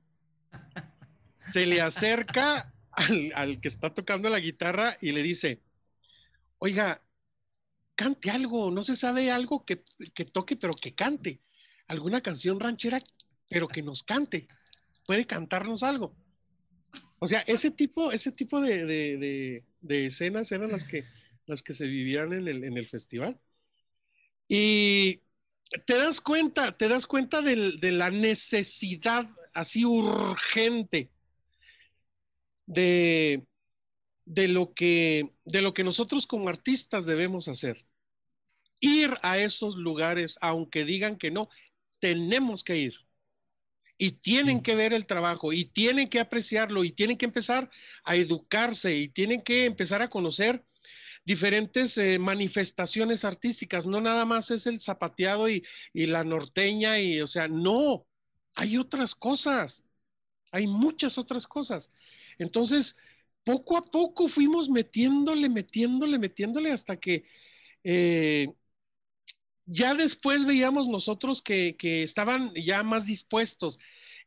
[1.53, 5.61] se le acerca al, al que está tocando la guitarra y le dice,
[6.59, 7.03] oiga,
[7.95, 9.83] cante algo, no se sabe algo que,
[10.15, 11.41] que toque, pero que cante.
[11.87, 13.01] Alguna canción ranchera,
[13.49, 14.47] pero que nos cante.
[15.07, 16.15] Puede cantarnos algo.
[17.19, 21.05] O sea, ese tipo, ese tipo de, de- de- escenas eran las que,
[21.47, 23.41] las que se vivían en el, en el festival.
[24.49, 25.21] Y
[25.87, 27.57] te das cuenta, te das cuenta de
[27.93, 29.29] la necesidad
[29.59, 31.11] así urgente
[32.67, 33.47] de,
[34.25, 37.85] de, lo que, de lo que nosotros como artistas debemos hacer.
[38.81, 41.49] Ir a esos lugares, aunque digan que no,
[42.01, 42.95] tenemos que ir.
[44.01, 44.63] Y tienen Sí.
[44.63, 47.71] que ver el trabajo, y tienen que apreciarlo, y tienen que empezar
[48.05, 50.65] a educarse, y tienen que empezar a conocer
[51.25, 53.87] diferentes eh, manifestaciones artísticas.
[53.87, 58.07] No nada más es el zapateado y, y la norteña, y o sea, no,
[58.55, 59.85] hay otras cosas,
[60.53, 61.91] hay muchas otras cosas.
[62.39, 62.97] Entonces,
[63.45, 67.25] poco a poco fuimos metiéndole, metiéndole, metiéndole hasta que
[67.85, 68.49] eh,
[69.67, 73.79] ya después veíamos nosotros que, que estaban ya más dispuestos,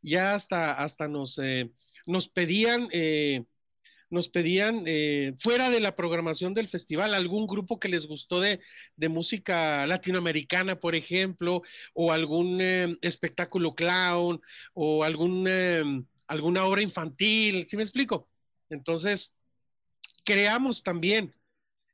[0.01, 1.71] ya hasta, hasta nos, eh,
[2.05, 3.45] nos pedían, eh,
[4.11, 8.59] nos pedían eh, fuera de la programación del festival algún grupo que les gustó de,
[8.97, 14.41] de música latinoamericana, por ejemplo, o algún eh, espectáculo clown,
[14.73, 15.83] o algún, eh,
[16.27, 18.27] alguna obra infantil, ¿sí me explico?
[18.69, 19.33] Entonces,
[20.25, 21.33] creamos también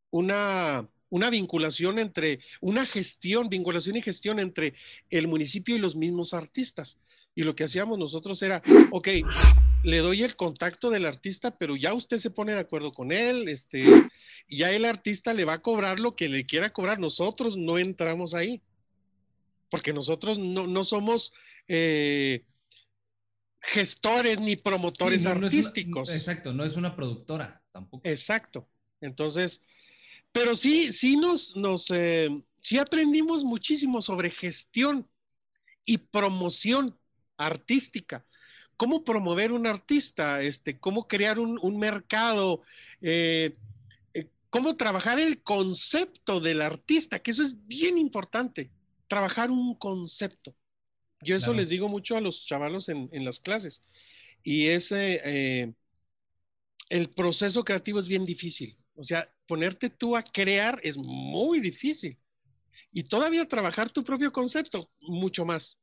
[0.10, 4.74] una, una vinculación entre, una gestión, vinculación y gestión entre
[5.12, 6.98] el municipio y los mismos artistas.
[7.36, 9.08] Y lo que hacíamos nosotros era, ok,
[9.84, 13.48] le doy el contacto del artista, pero ya usted se pone de acuerdo con él,
[13.48, 13.86] este,
[14.48, 17.00] y ya el artista le va a cobrar lo que le quiera cobrar.
[17.00, 18.62] Nosotros no entramos ahí,
[19.70, 21.34] porque nosotros no, no somos
[21.68, 22.44] eh,
[23.62, 26.10] gestores ni promotores Sí, no- no es una- artísticos.
[26.10, 28.08] exacto, no es una productora tampoco.
[28.08, 28.68] Exacto.
[29.02, 29.62] Entonces,
[30.32, 32.30] pero sí, sí nos, nos, eh,
[32.62, 35.08] sí aprendimos muchísimo sobre gestión
[35.86, 36.98] y promoción
[37.38, 38.26] artística.
[38.78, 42.62] Cómo promover un artista, este, cómo crear un, un mercado,
[43.02, 43.54] eh,
[44.14, 48.70] eh, cómo trabajar el concepto del artista, que eso es bien importante,
[49.08, 50.56] trabajar un concepto.
[51.22, 51.60] Yo eso Claro.
[51.60, 53.82] les digo mucho a los chavalos en, en las clases.
[54.44, 55.74] Y ese, eh,
[56.90, 58.78] el proceso creativo es bien difícil.
[58.96, 62.18] O sea, ponerte tú a crear es muy difícil.
[62.92, 65.78] Y todavía trabajar tu propio concepto, mucho más.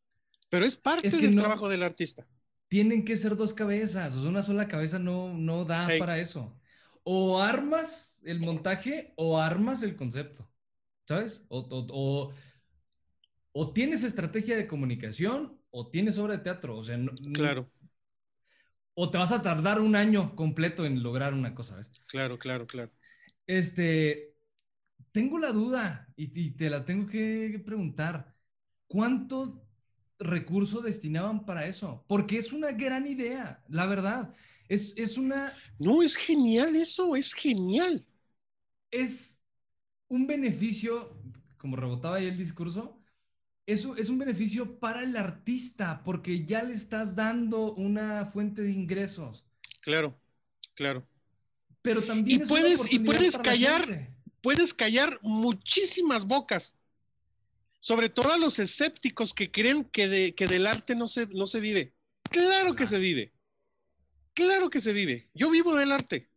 [0.48, 2.26] Pero es parte Es que del no- trabajo del artista.
[2.74, 5.98] Tienen que ser dos cabezas, o sea, una sola cabeza no, no da Sí.
[5.98, 6.58] para eso.
[7.04, 10.50] O armas el montaje o armas el concepto,
[11.06, 11.44] ¿sabes?
[11.48, 12.32] O, o- o-
[13.52, 17.70] o tienes estrategia de comunicación o tienes obra de teatro, o sea, no- no- Claro,
[18.94, 21.90] o te vas a tardar un año completo en lograr una cosa, ¿ves?
[22.06, 22.90] claro, claro, claro.
[23.46, 24.34] Este,
[25.12, 28.34] tengo la duda y, y te la tengo que preguntar.
[28.86, 29.63] ¿Cuánto
[30.18, 32.04] recurso destinaban para eso?
[32.08, 34.34] Porque es una gran idea, la verdad.
[34.68, 38.04] Es, es una, No, es genial eso, es genial.
[38.90, 39.42] es
[40.08, 41.20] un beneficio,
[41.58, 43.00] como rebotaba ahí el discurso,
[43.66, 48.72] eso es un beneficio para el artista porque ya le estás dando una fuente de
[48.72, 49.46] ingresos.
[49.82, 50.18] Claro,
[50.74, 51.06] claro.
[51.82, 54.10] Pero también Y es una puedes- y puedes callar.
[54.42, 56.74] Puedes callar muchísimas bocas.
[57.84, 61.46] Sobre todo a los escépticos que creen que, de- que del arte no se, no
[61.46, 61.92] se vive.
[62.30, 63.34] Claro que se vive.
[64.32, 65.28] Claro que se vive.
[65.34, 66.30] Yo vivo del arte.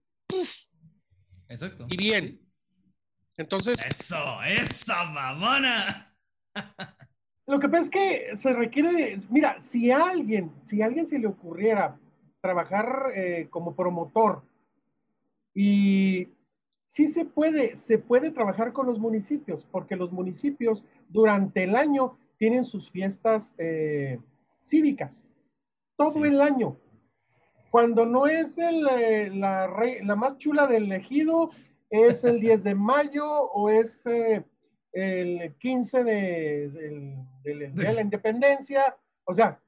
[1.47, 1.87] Exacto.
[1.89, 2.41] Y bien.
[3.37, 3.77] Entonces.
[3.85, 6.05] Eso, eso, mamona.
[7.47, 11.07] Lo que pasa es que se requiere, de- mira, si a alguien, si a alguien
[11.07, 11.97] se le ocurriera
[12.41, 14.43] trabajar eh, como promotor
[15.55, 16.27] y
[16.87, 22.17] sí se puede, se puede trabajar con los municipios, porque los municipios durante el año
[22.37, 24.19] tienen sus fiestas eh,
[24.63, 25.25] cívicas,
[25.95, 26.21] todo Sí.
[26.23, 26.77] el año.
[27.71, 31.49] Cuando no es el, eh, la, rey- la más chula del ejido,
[31.89, 34.43] es el 10 de mayo o es eh,
[34.93, 38.95] el 15 de, del- del- de la independencia.
[39.25, 39.59] O sea,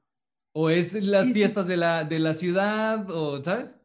[0.52, 3.76] O es las fiestas de la, de la ciudad, o, ¿sabes?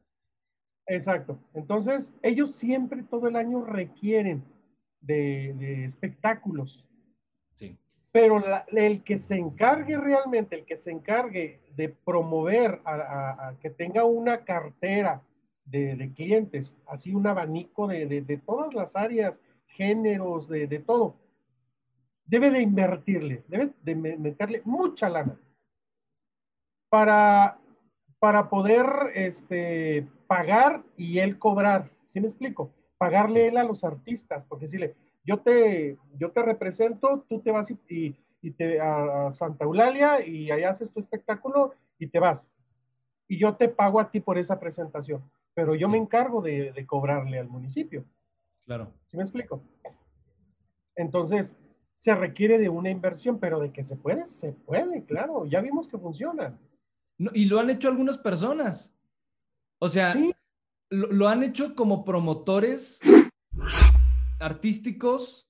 [0.88, 1.38] exacto.
[1.54, 4.44] Entonces, ellos siempre todo el año requieren
[5.02, 6.84] de, de espectáculos.
[7.56, 7.78] Sí.
[8.12, 13.48] Pero la- el que se encargue realmente, el que se encargue de promover a, a-
[13.50, 15.22] a que tenga una cartera
[15.66, 21.16] de, de clientes, así un abanico de, de- de todas las áreas, géneros, de, todo,
[22.26, 25.38] debe de invertirle, debe de me- meterle mucha lana
[26.90, 27.58] para,
[28.20, 28.86] para poder
[29.16, 31.92] este, pagar y él cobrar.
[32.06, 32.72] ¿Sí me explico?
[32.98, 34.96] Pagarle él a los artistas, porque decirle,
[35.26, 40.52] yo te, yo te represento, tú te vas y, y, te, a, Santa Eulalia y
[40.52, 42.50] allá haces tu espectáculo y te vas.
[43.28, 45.24] Y yo te pago a ti por esa presentación,
[45.54, 48.06] pero yo me encargo de, de cobrarle al municipio.
[48.66, 48.92] Claro.
[49.08, 49.62] ¿Sí me explico?
[50.96, 51.56] Entonces,
[51.96, 55.88] se requiere de una inversión, pero de que se puede, se puede, claro, ya vimos
[55.88, 56.58] que funciona.
[57.18, 58.94] y lo han hecho algunas personas.
[59.80, 60.16] O sea,
[60.90, 63.00] lo, han hecho como promotores
[64.40, 65.50] artísticos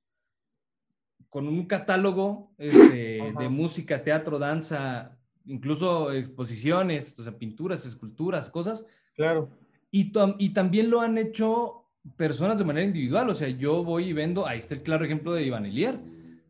[1.29, 8.85] con un catálogo este, de música, teatro, danza, incluso exposiciones, o sea, pinturas, esculturas, cosas.
[9.15, 9.49] Claro.
[9.91, 11.85] Y, y también lo han hecho
[12.17, 13.29] personas de manera individual.
[13.29, 15.99] O sea, yo voy y vendo, ahí está el claro ejemplo de Iván Elier.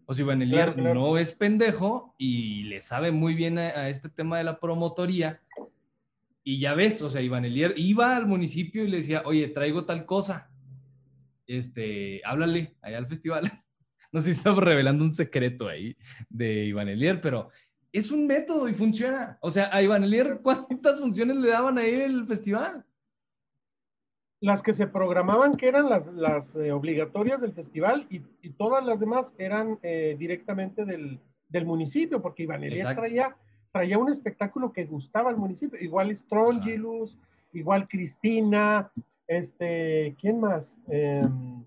[0.06, 4.38] O sea, Iván Elier no es pendejo y le sabe muy bien a, este tema
[4.38, 5.42] de la promotoría.
[6.44, 9.86] Y ya ves, o sea, Iván Elier iba al municipio y le decía, oye, traigo
[9.86, 10.52] tal cosa.
[11.48, 13.44] Este, háblale allá al festival.
[14.12, 15.98] No sé si estamos revelando un secreto ahí
[16.30, 17.50] de Iván Elier, pero
[17.92, 19.38] es un método y funciona.
[19.42, 22.86] O sea, a Iván Elier, ¿cuántas funciones le daban ahí el festival?
[24.46, 28.86] las que se programaban, que eran las, las eh, obligatorias del festival, y, y, todas
[28.86, 31.20] las demás eran eh, directamente del,
[31.50, 33.36] del, municipio, porque Ivanería traía,
[33.72, 37.18] traía un espectáculo que gustaba al municipio, igual Strongilus,
[37.54, 38.92] igual Cristina,
[39.28, 40.78] este, ¿quién más?
[40.88, 41.66] Em,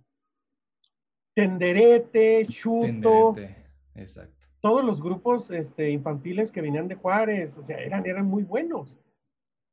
[1.34, 3.34] Tenderete, Chuto.
[3.34, 4.46] Tenderete, exacto.
[4.60, 8.98] Todos los grupos este, infantiles que venían de Juárez, o sea, eran, eran muy buenos.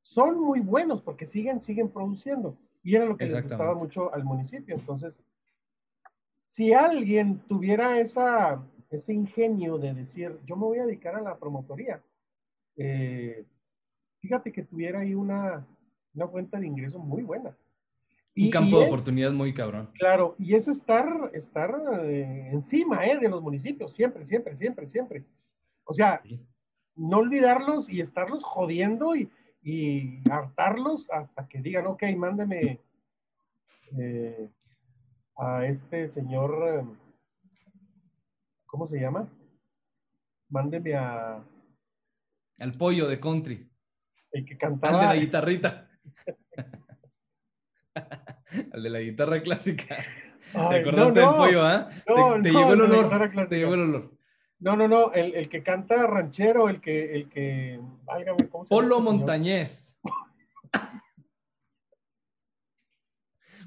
[0.04, 2.56] Son muy buenos porque siguen, siguen produciendo.
[2.84, 4.76] Y era lo que les gustaba mucho al municipio.
[4.76, 5.20] Entonces,
[6.46, 11.36] si alguien tuviera esa, ese ingenio de decir, yo me voy a dedicar a la
[11.36, 12.02] promotoría,
[12.78, 13.44] eh,
[14.20, 15.66] fíjate que tuviera ahí una,
[16.14, 17.58] una fuente de ingreso muy buena.
[18.38, 19.90] Un campo de oportunidad muy cabrón.
[19.94, 21.74] Claro, y es estar, estar
[22.04, 25.24] eh, encima eh, de los municipios, siempre, siempre, siempre, siempre.
[25.86, 26.22] O sea,
[26.96, 29.30] no olvidarlos y estarlos jodiendo y,
[29.66, 32.80] y hartarlos hasta que digan, ok, mándeme
[33.98, 34.50] eh,
[35.38, 36.86] a este señor, eh,
[38.68, 39.28] ¿cómo se llama?
[40.50, 41.44] Mándeme a...
[42.60, 43.68] Al pollo de country.
[44.32, 44.94] El que cantaba.
[44.94, 45.90] Al de la guitarrita.
[48.72, 49.98] Al de la guitarra clásica.
[50.52, 51.90] ¿Te acordaste del pollo, ah?
[52.08, 53.50] No, te, llevó el olor.
[53.50, 54.12] Te llevó el olor.
[54.60, 58.70] No, no, no, el, el, que canta ranchero, el que, el que, válgame, ¿cómo se
[58.70, 60.00] Polo este Montañés.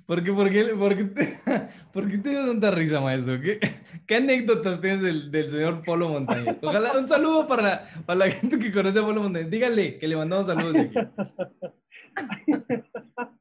[0.06, 1.38] ¿Por qué, por qué, por qué, te,
[1.92, 3.38] por qué tanta risa, maestro?
[3.42, 3.60] ¿Qué,
[4.06, 6.56] qué anécdotas tienes del, del, señor Polo Montañez?
[6.62, 9.50] Ojalá un saludo para la, para la gente que conoce a Polo Montañez.
[9.50, 10.96] Dígale que le mandamos saludos de aquí.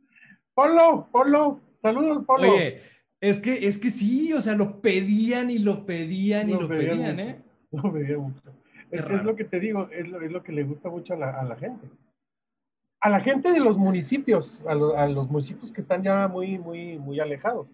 [0.57, 2.51] Polo, Polo, saludos, Polo.
[2.51, 2.81] Oye,
[3.21, 7.19] es que, es que sí, o sea, lo pedían y lo pedían y lo, pedían,
[7.19, 7.39] ¿eh?
[7.69, 8.41] Lo pedían mucho.
[8.89, 11.17] Es, es, lo que te digo, es lo, es lo que le gusta mucho a
[11.17, 11.87] la, a la, gente.
[13.01, 16.57] A la gente de los municipios, a, lo, a los municipios que están ya muy,
[16.57, 17.67] muy, muy alejados.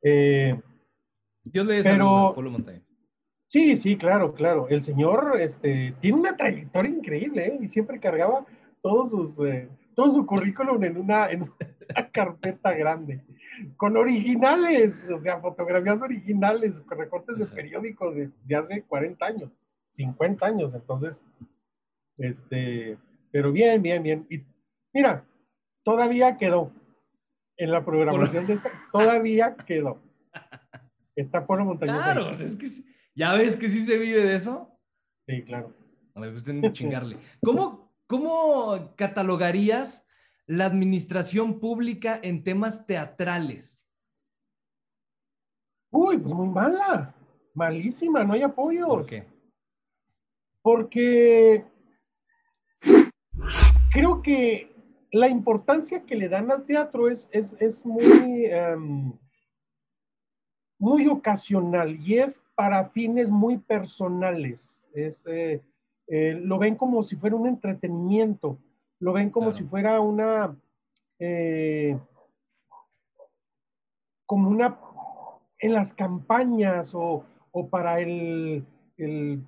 [0.00, 0.56] Eh,
[1.42, 2.94] Dios le pero, a Polo Montañez.
[3.48, 4.68] Sí, sí, claro, claro.
[4.68, 7.58] El señor este, tiene una trayectoria increíble ¿eh?
[7.60, 8.46] y siempre cargaba
[8.82, 11.50] todos sus, eh, todo su currículum en una, en
[11.90, 13.22] una carpeta grande
[13.76, 19.50] con originales, o sea, fotografías originales, recortes de periódicos de, de, hace 40 años,
[19.88, 21.20] 50 años, entonces,
[22.18, 22.98] este,
[23.30, 24.26] pero bien, bien, bien.
[24.30, 24.42] Y
[24.92, 25.24] mira,
[25.84, 26.72] todavía quedó
[27.56, 30.00] en la programación de esta, todavía quedó.
[31.16, 31.94] Está por la montaña.
[31.94, 32.66] Claro, es que
[33.14, 34.68] ya ves que sí se vive de eso.
[35.28, 35.72] Sí, claro.
[36.16, 37.18] Me gusta chingarle.
[37.42, 40.03] ¿Cómo, ¿Cómo catalogarías
[40.46, 43.88] la administración pública en temas teatrales?
[45.90, 47.14] Uy, pues muy mala,
[47.54, 48.86] malísima, no hay apoyo.
[48.86, 49.26] ¿Por qué?
[50.60, 51.64] Porque
[53.92, 54.74] creo que
[55.12, 59.16] la importancia que le dan al teatro es, es, muy, um,
[60.78, 64.88] muy ocasional y es para fines muy personales.
[64.92, 65.62] Es, eh,
[66.08, 68.58] eh, lo ven como si fuera un entretenimiento
[69.00, 70.56] lo ven como si fuera una,
[71.18, 71.98] eh,
[74.26, 74.78] como una,
[75.58, 77.24] en las campañas o,
[77.70, 78.64] para el,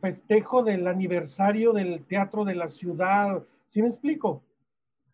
[0.00, 3.44] festejo del aniversario del teatro de la ciudad.
[3.66, 4.42] ¿Sí me explico?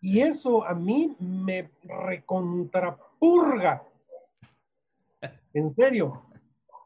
[0.00, 3.82] Y eso a mí me recontrapurga.
[5.54, 6.22] En serio.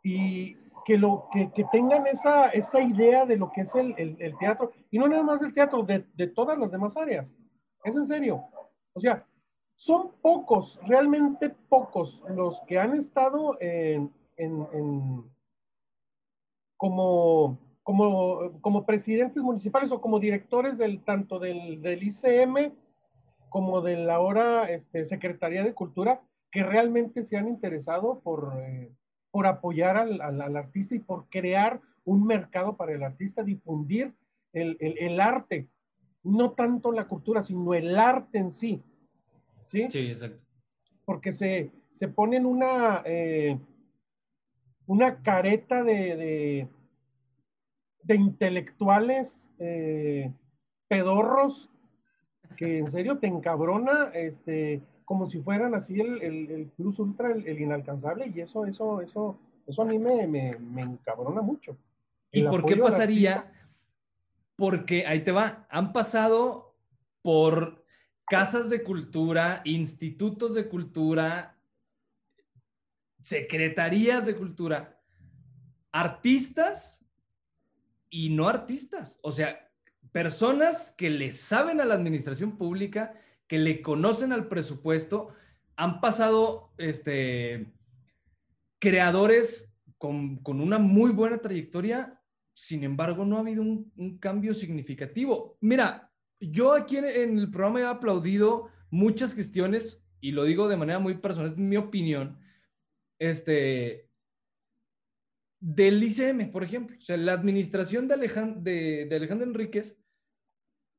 [0.03, 0.57] Y
[0.87, 5.09] que, lo, que, tengan esa, esa idea de lo que es el, teatro, y no
[5.09, 7.35] nada más del teatro, de, de, todas las demás áreas.
[7.83, 8.45] Es en serio.
[8.93, 9.27] O sea,
[9.75, 15.25] son pocos, realmente pocos, los que han estado en, en, en
[16.77, 22.73] como, como, como presidentes municipales o como directores del tanto del, del ICM
[23.49, 26.21] como de la ahora este, Secretaría de Cultura,
[26.53, 28.93] que realmente se han interesado por, eh,
[29.37, 34.15] por apoyar al, al, al, artista y por crear un mercado para el artista, difundir
[34.55, 35.69] el, el, el, arte,
[36.23, 38.83] no tanto la cultura, sino el arte en sí.
[39.67, 40.43] Sí, sí exacto.
[41.05, 43.59] Porque se, se ponen una, eh,
[44.87, 46.69] una careta de, de,
[48.05, 50.33] de intelectuales eh,
[50.89, 51.69] pedorros
[52.57, 57.31] que en serio te encabrona, este, como si fueran así el, el, el plus ultra,
[57.31, 61.79] el, el, inalcanzable, y eso, eso, eso, eso a mí me, me, me encabrona mucho.
[62.33, 63.53] ¿Y por qué pasaría?
[64.57, 66.75] Porque ahí te va, han pasado
[67.23, 67.85] por
[68.29, 71.57] casas de cultura, institutos de cultura,
[73.21, 75.01] secretarías de cultura,
[75.93, 77.07] artistas
[78.11, 79.21] y no artistas.
[79.23, 79.71] O sea,
[80.11, 83.13] personas que le saben a la administración pública,
[83.47, 85.29] que le conocen al presupuesto,
[85.77, 87.73] han pasado este,
[88.79, 92.21] creadores con, con una muy buena trayectoria,
[92.55, 95.59] sin embargo, no ha habido un, cambio significativo.
[95.61, 100.77] Mira, yo aquí en, en, el programa he aplaudido muchas gestiones, y lo digo de
[100.77, 102.39] manera muy personal, es mi opinión,
[103.19, 104.09] este,
[105.61, 106.97] del ICM, por ejemplo.
[106.99, 109.99] O sea, la administración de, Alejand de, de Alejandro Enríquez,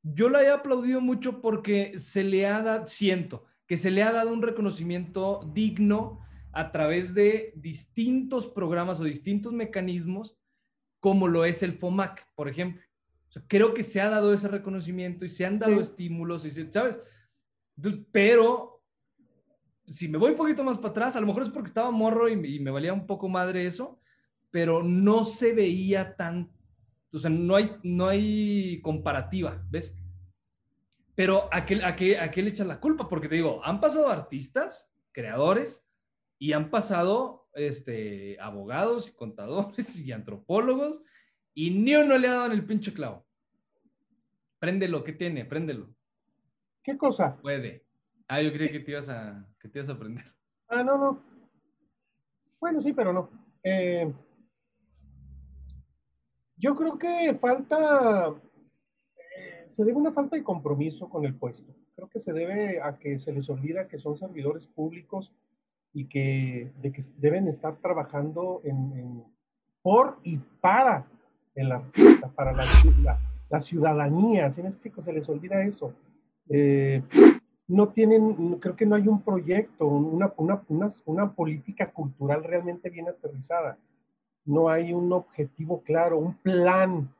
[0.03, 4.11] yo la he aplaudido mucho porque se le ha dado, siento, que se le ha
[4.11, 6.19] dado un reconocimiento digno
[6.53, 10.37] a través de distintos programas o distintos mecanismos,
[10.99, 12.81] como lo es el FOMAC, por ejemplo.
[13.29, 15.81] O sea, creo que se ha dado ese reconocimiento y se han dado sí.
[15.81, 16.97] estímulos, y se, ¿sabes?
[18.11, 18.81] Pero
[19.85, 22.27] si me voy un poquito más para atrás, a lo mejor es porque estaba morro
[22.29, 23.99] y, y me valía un poco madre eso,
[24.49, 26.51] pero no se veía tan,
[27.11, 29.95] sea, no hay, no hay comparativa, ¿ves?
[31.15, 33.09] Pero ¿a qué, a, qué, ¿a qué le echas la culpa?
[33.09, 35.87] Porque te digo, han pasado artistas, creadores,
[36.37, 41.01] y han pasado este, abogados y contadores y antropólogos,
[41.53, 43.25] y ni uno le ha dado en el pinche clavo.
[44.59, 45.45] Préndelo, ¿qué tiene?
[45.45, 45.89] Préndelo.
[46.83, 47.37] ¿Qué cosa?
[47.41, 47.85] Puede.
[48.27, 50.25] Ah, yo creí que te ibas a, que te ibas a aprender.
[50.67, 51.23] Ah, no, no.
[52.59, 53.29] Bueno, sí, pero no.
[53.63, 54.11] Eh,
[56.57, 61.73] yo creo que falta, eh, se debe una falta de compromiso con el puesto.
[61.95, 65.31] Creo que se debe a que se les olvida que son servidores públicos
[65.93, 69.23] y que, de que deben estar trabajando en, en,
[69.81, 71.05] por y para
[71.55, 72.63] el artista, para la,
[73.01, 74.51] la, la ciudadanía.
[74.51, 75.01] ¿Sí me explico?
[75.01, 75.93] Se les olvida eso.
[76.49, 77.01] Eh,
[77.67, 80.61] no tienen, creo que no hay un proyecto, una, una,
[81.05, 83.77] una política cultural realmente bien aterrizada
[84.47, 87.13] no hay un objetivo claro, un plan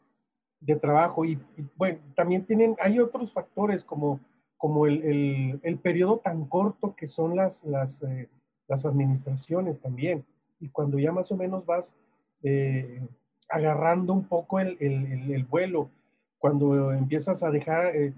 [0.59, 1.37] de trabajo y,
[1.75, 4.19] bueno, también tienen, hay otros factores como,
[4.57, 8.29] como el, el, el periodo tan corto que son las, las, eh,
[8.67, 10.25] las, administraciones también.
[10.59, 11.95] Y cuando ya más o menos vas
[12.43, 13.05] eh,
[13.49, 15.91] agarrando un poco el, el, vuelo,
[16.39, 18.13] cuando empiezas a dejar, eh,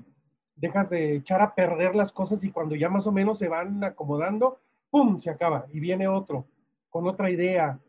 [0.56, 3.84] dejas de echar a perder las cosas y cuando ya más o menos se van
[3.84, 5.20] acomodando, ¡pum!
[5.20, 6.46] se acaba y viene otro
[6.90, 7.80] con otra idea,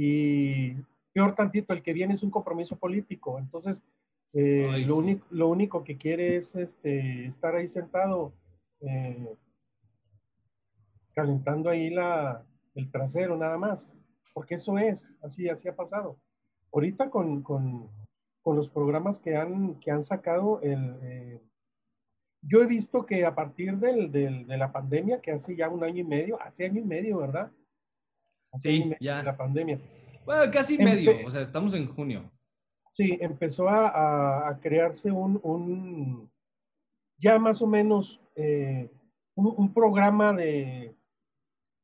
[0.00, 0.76] y
[1.12, 3.36] peor tantito, el que viene es un compromiso político.
[3.40, 3.82] Entonces,
[4.32, 5.00] eh, Ay, lo, sí.
[5.00, 8.32] único, lo único que quiere es este, estar ahí sentado,
[8.80, 9.34] eh,
[11.14, 12.46] calentando ahí la,
[12.76, 13.98] el trasero nada más,
[14.32, 16.16] porque eso es, así, así ha pasado.
[16.72, 17.88] Ahorita con, con,
[18.40, 21.40] con los programas que han, que han sacado, el, eh,
[22.42, 25.82] yo he visto que a partir del, del, de la pandemia, que hace ya un
[25.82, 27.50] año y medio, hace año y medio, ¿verdad?
[28.58, 29.22] Sí, ya.
[29.22, 29.80] La pandemia.
[30.24, 32.30] Bueno, casi Empe medio, o sea, estamos en junio.
[32.92, 36.30] Sí, empezó a, a, crearse un, un,
[37.16, 38.90] ya más o menos eh,
[39.36, 40.94] un, un, programa de,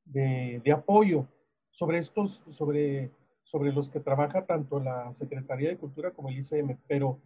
[0.04, 1.28] de, de, apoyo
[1.70, 3.12] sobre estos, sobre,
[3.44, 7.20] sobre los que trabaja tanto la Secretaría de Cultura como el ICM, pero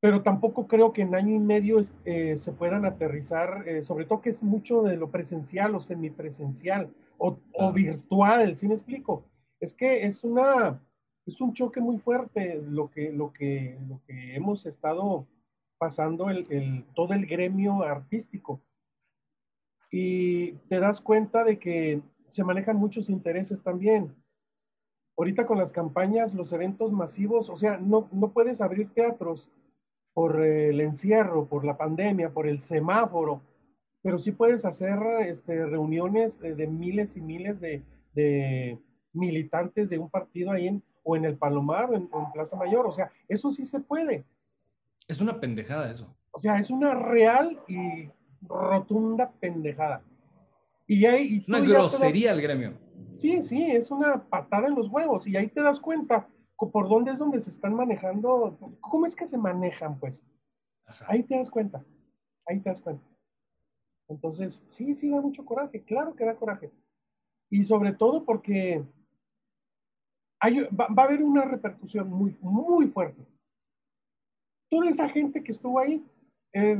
[0.00, 4.20] pero tampoco creo que en año y medio eh, se puedan aterrizar, eh, sobre todo
[4.20, 9.24] que es mucho de lo presencial o semipresencial o, o virtual, ¿sí me explico?
[9.60, 10.80] Es que es una,
[11.26, 15.26] es un choque muy fuerte lo que, lo que, lo que hemos estado
[15.78, 18.60] pasando el, el, todo el gremio artístico.
[19.90, 24.14] Y te das cuenta de que se manejan muchos intereses también.
[25.16, 29.50] Ahorita con las campañas, los eventos masivos, o sea, no, no puedes abrir teatros
[30.12, 33.40] por el encierro, por la pandemia, por el semáforo,
[34.06, 34.96] pero sí puedes hacer
[35.26, 37.82] este, reuniones eh, de miles y miles de,
[38.14, 38.78] de
[39.12, 42.86] militantes de un partido ahí en, o en el Palomar o en, en, Plaza Mayor.
[42.86, 44.24] O sea, eso sí se puede.
[45.08, 46.06] Es una pendejada eso.
[46.30, 48.08] O sea, es una real y
[48.42, 50.02] rotunda pendejada.
[50.86, 52.74] Y hay, y una grosería al gremio.
[53.12, 55.26] Sí, sí, es una patada en los huevos.
[55.26, 59.26] Y ahí te das cuenta por dónde es donde se están manejando, cómo es que
[59.26, 60.22] se manejan, pues.
[60.86, 61.06] Ajá.
[61.08, 61.82] Ahí te das cuenta.
[62.46, 63.04] Ahí te das cuenta.
[64.08, 66.70] Entonces, sí, sí da mucho coraje, claro que da coraje.
[67.50, 68.84] Y sobre todo porque
[70.40, 73.22] hay, va, va, a haber una repercusión muy, muy fuerte.
[74.68, 76.04] Toda esa gente que estuvo ahí
[76.52, 76.78] eh,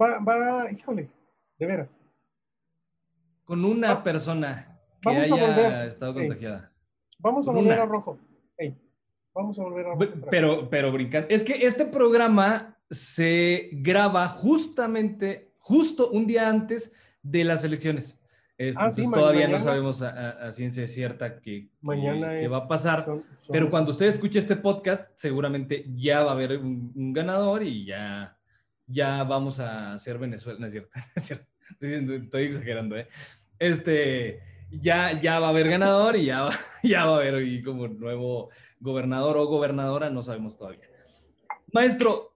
[0.00, 1.10] va, va, híjole,
[1.58, 1.98] de veras.
[3.44, 6.72] Con una va, persona que haya volver, estado contagiada.
[6.72, 7.82] Hey, vamos a volver una.
[7.82, 8.18] a rojo.
[8.58, 8.76] Hey,
[9.34, 10.12] vamos a volver a rojo.
[10.30, 11.28] Pero, pero brincando.
[11.30, 16.92] Es que este programa se graba justamente, justo un día antes
[17.22, 18.20] de las elecciones.
[18.58, 22.68] Ah, entonces sí, todavía mañana, no sabemos a, a, a, ciencia cierta es, va a
[22.68, 23.04] pasar.
[23.04, 27.12] Son, son pero cuando usted escuche este podcast, seguramente ya va a haber un, un,
[27.12, 28.38] ganador y ya,
[28.86, 30.60] ya vamos a hacer Venezuela.
[30.60, 31.46] No es cierto, es cierto.
[31.68, 33.08] Estoy, estoy, exagerando, ¿eh?
[33.58, 34.40] Este,
[34.70, 36.54] ya, ya va a haber ganador y ya va,
[36.84, 40.88] ya va a haber hoy como nuevo gobernador o gobernadora, no sabemos todavía.
[41.72, 42.35] Maestro,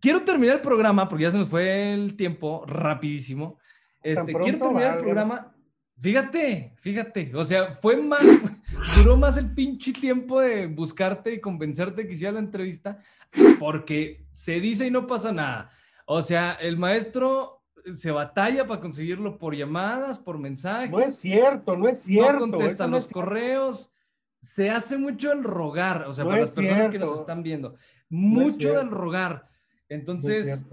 [0.00, 3.58] quiero terminar el programa porque ya se nos fue el tiempo rapidísimo.
[4.02, 5.54] Este, quiero terminar el programa.
[6.00, 8.20] Fíjate, fíjate, o sea, fue más,
[8.96, 12.98] duró más el pinche tiempo de buscarte y convencerte que hiciera la entrevista,
[13.58, 15.70] porque se dice y no pasa nada.
[16.04, 20.90] O sea, el maestro se batalla para conseguirlo por llamadas, por mensajes.
[20.90, 22.46] No es cierto, no es cierto.
[22.46, 23.92] No contesta los correos.
[24.40, 26.92] Se hace mucho el rogar, o sea, no para las personas cierto.
[26.92, 27.76] que nos están viendo,
[28.10, 29.48] mucho no del rogar.
[29.88, 30.68] Entonces,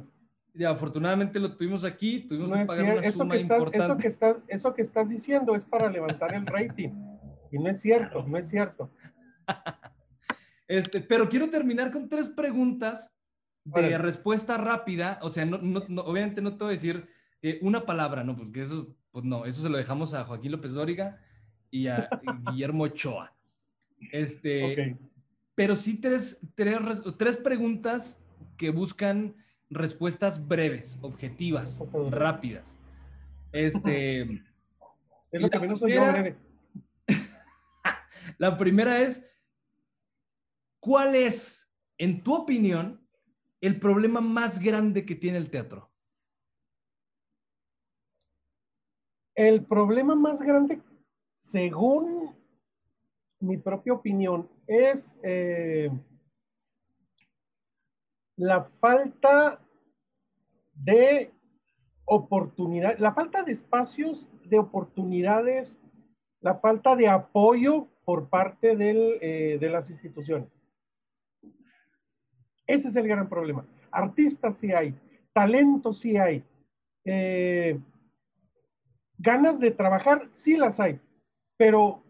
[0.67, 3.85] afortunadamente lo tuvimos aquí, tuvimos no que pagar una eso suma que estás, importante.
[3.85, 6.89] Eso que, estás, eso que estás diciendo es para levantar el rating.
[7.51, 8.89] Y no es cierto, no es cierto.
[10.67, 13.13] Este, pero quiero terminar con tres preguntas
[13.65, 15.19] de respuesta rápida.
[15.21, 17.09] O sea, no, no, no, obviamente no te voy a decir
[17.41, 18.37] eh, una palabra, ¿no?
[18.37, 21.19] Porque eso, pues no, eso se lo dejamos a Joaquín López Dóriga
[21.69, 22.07] y a
[22.49, 23.33] Guillermo Ochoa.
[24.13, 24.97] Este, okay.
[25.55, 26.79] Pero sí tres, tres,
[27.17, 28.20] tres preguntas
[28.57, 29.35] que buscan
[29.69, 32.77] respuestas breves, objetivas, rápidas.
[33.51, 34.43] Este.
[35.31, 36.35] Es lo que menos soy yo breve.
[38.37, 39.25] la primera es:
[40.81, 43.07] ¿cuál es, en tu opinión,
[43.61, 45.89] el problema más grande que tiene el teatro?
[49.35, 50.81] El problema más grande,
[51.37, 52.35] según
[53.39, 55.15] mi propia opinión, es.
[55.23, 55.89] Eh,
[58.37, 59.59] la falta
[60.73, 61.31] de
[62.05, 65.79] oportunidad, la falta de espacios, de oportunidades,
[66.41, 70.49] la falta de apoyo por parte del, eh, de las instituciones.
[72.65, 73.65] Ese es el gran problema.
[73.91, 74.95] Artistas sí hay,
[75.33, 76.43] talento sí hay,
[77.05, 77.79] eh,
[79.17, 80.99] ganas de trabajar sí las hay,
[81.57, 82.03] pero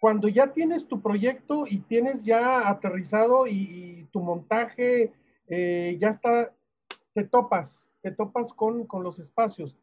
[0.00, 5.12] cuando ya tienes tu proyecto y tienes ya aterrizado y, y tu montaje
[5.46, 6.54] eh, ya está,
[7.12, 9.76] te topas, te topas con, con los espacios.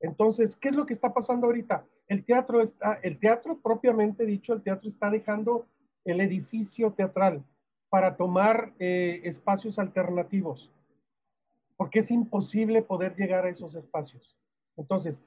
[0.00, 1.84] Entonces, ¿qué es lo que está pasando ahorita?
[2.06, 5.66] El teatro está, el teatro propiamente dicho, el teatro está dejando
[6.04, 7.42] el edificio teatral
[7.88, 10.70] para tomar eh, espacios alternativos,
[11.76, 14.36] porque es imposible poder llegar a esos espacios.
[14.76, 15.20] Entonces,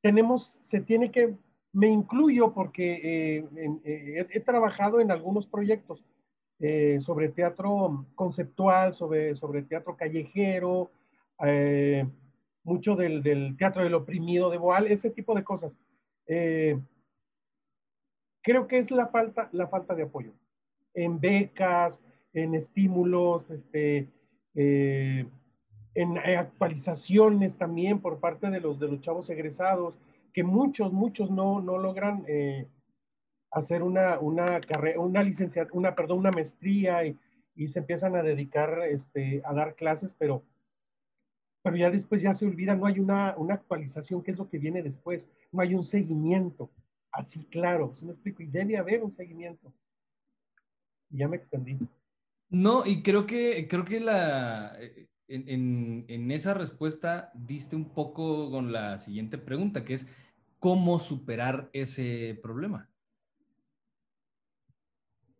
[0.00, 1.36] tenemos, se tiene que,
[1.72, 3.44] me incluyo porque eh,
[3.84, 6.04] eh, he, trabajado en algunos proyectos
[6.58, 10.90] eh, sobre teatro conceptual, sobre, sobre teatro callejero,
[12.62, 15.76] mucho del, del, teatro del oprimido de Boal, ese tipo de cosas.
[16.26, 16.84] Creo
[18.68, 20.32] que es la falta, la falta de apoyo
[20.94, 22.00] en becas,
[22.32, 24.06] en estímulos, este,
[24.54, 29.98] en actualizaciones también por parte de los, de los chavos egresados,
[30.32, 32.66] que muchos, muchos no, no logran eh,
[33.50, 37.18] hacer una, una carrera, una licenciatura, una, perdón, una maestría y,
[37.54, 40.42] y, se empiezan a dedicar este, a dar clases, pero,
[41.62, 44.58] pero ya después ya se olvida, no hay una, una actualización, que es lo que
[44.58, 46.70] viene después, no hay un seguimiento,
[47.12, 48.42] así claro, ¿sí me explico?
[48.42, 49.72] Y debe haber un seguimiento.
[51.10, 51.78] Y ya me extendí.
[52.48, 54.78] No, y creo que, creo que la,
[55.34, 60.06] en, en, esa respuesta diste un poco con la siguiente pregunta, que es,
[60.58, 62.88] ¿cómo superar ese problema?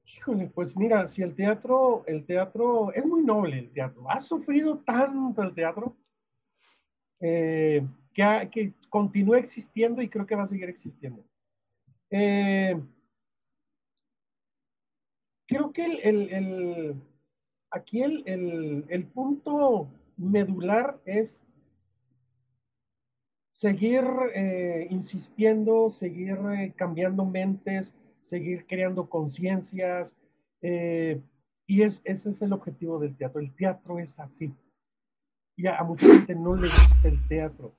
[0.05, 4.09] Híjole, pues mira, si el teatro, el teatro, es muy noble el teatro.
[4.11, 5.97] Ha sufrido tanto el teatro
[7.21, 11.25] eh, que, ha- que continúa existiendo y creo que va a seguir existiendo.
[12.11, 12.79] Eh,
[15.47, 17.03] creo que el-
[17.73, 21.43] aquí el, el- el punto medular es
[23.51, 24.05] seguir
[24.35, 30.15] eh, insistiendo, seguir eh, cambiando mentes, seguir creando conciencias.
[30.63, 31.21] eh,
[31.67, 33.41] y es, ese es el objetivo del teatro.
[33.41, 34.53] El teatro es así.
[35.57, 37.73] Y a, a mucha gente no le gusta el teatro,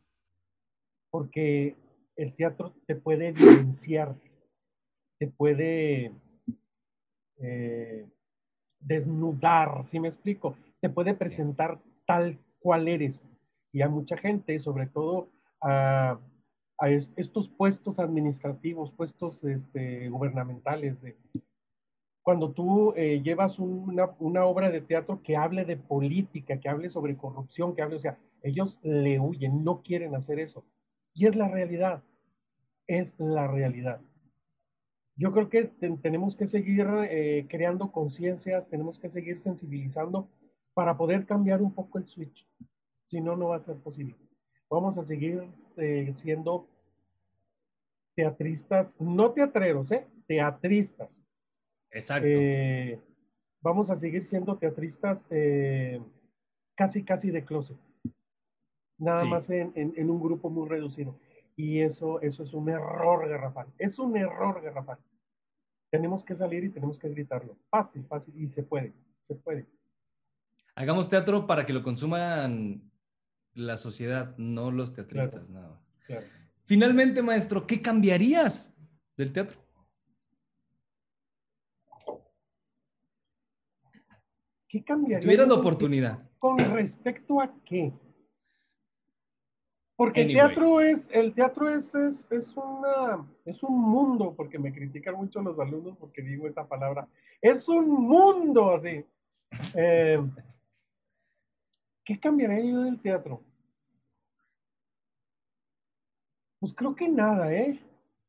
[1.11, 1.75] porque
[2.15, 4.15] el teatro te puede evidenciar,
[5.19, 6.11] te puede
[8.85, 10.55] desnudar, ¿sí me explico?
[10.81, 13.23] Te puede presentar tal cual eres.
[13.71, 15.29] Y a mucha gente, sobre todo
[15.61, 16.19] a,
[16.77, 21.15] a es- estos puestos administrativos, puestos este, gubernamentales, de,
[22.21, 26.89] cuando tú eh, llevas una, una obra de teatro que hable de política, que hable
[26.89, 30.63] sobre corrupción, que hable, o sea, ellos le huyen, no quieren hacer eso.
[31.13, 32.01] Y es la realidad,
[32.87, 33.99] es la realidad.
[35.15, 40.27] Yo creo que ten- tenemos que seguir eh, creando conciencias, tenemos que seguir sensibilizando
[40.73, 42.47] para poder cambiar un poco el switch.
[43.03, 44.15] Si no, no va a ser posible.
[44.69, 45.43] Vamos a seguir
[45.77, 46.67] eh, siendo
[48.15, 50.05] teatristas, no teatreros, ¿eh?
[50.27, 51.09] Teatristas.
[51.91, 52.27] Exacto.
[52.27, 52.99] Eh,
[53.61, 56.01] vamos a seguir siendo teatristas eh,
[56.75, 57.77] casi, casi de closet.
[58.97, 59.29] Nada Sí.
[59.29, 61.15] más en, en- en un grupo muy reducido.
[61.55, 63.67] Y eso, eso es un error garrafal.
[63.77, 64.97] Es un error garrafal.
[65.91, 67.57] Tenemos que salir y tenemos que gritarlo.
[67.69, 68.33] Fácil, fácil.
[68.41, 69.67] Y se puede, se puede.
[70.75, 72.81] Hagamos teatro para que lo consuman
[73.53, 75.79] la sociedad, no los teatristas, nada más.
[76.07, 76.25] Claro.
[76.65, 78.73] Finalmente, maestro, ¿qué cambiarías
[79.15, 79.59] del teatro?
[84.67, 85.19] ¿Qué Si cambiaría?
[85.23, 86.27] tuvieras la oportunidad.
[86.39, 87.93] ¿Con respecto a qué?
[90.03, 90.35] Porque Anyway.
[90.35, 95.15] el teatro es, el teatro es, es, es una, es un mundo, porque me critican
[95.15, 97.07] mucho los alumnos porque digo esa palabra.
[97.41, 99.05] Es un mundo así.
[99.73, 100.21] Eh,
[102.03, 103.41] ¿Qué cambiaría yo del teatro?
[106.59, 107.79] Pues creo que nada, ¿eh?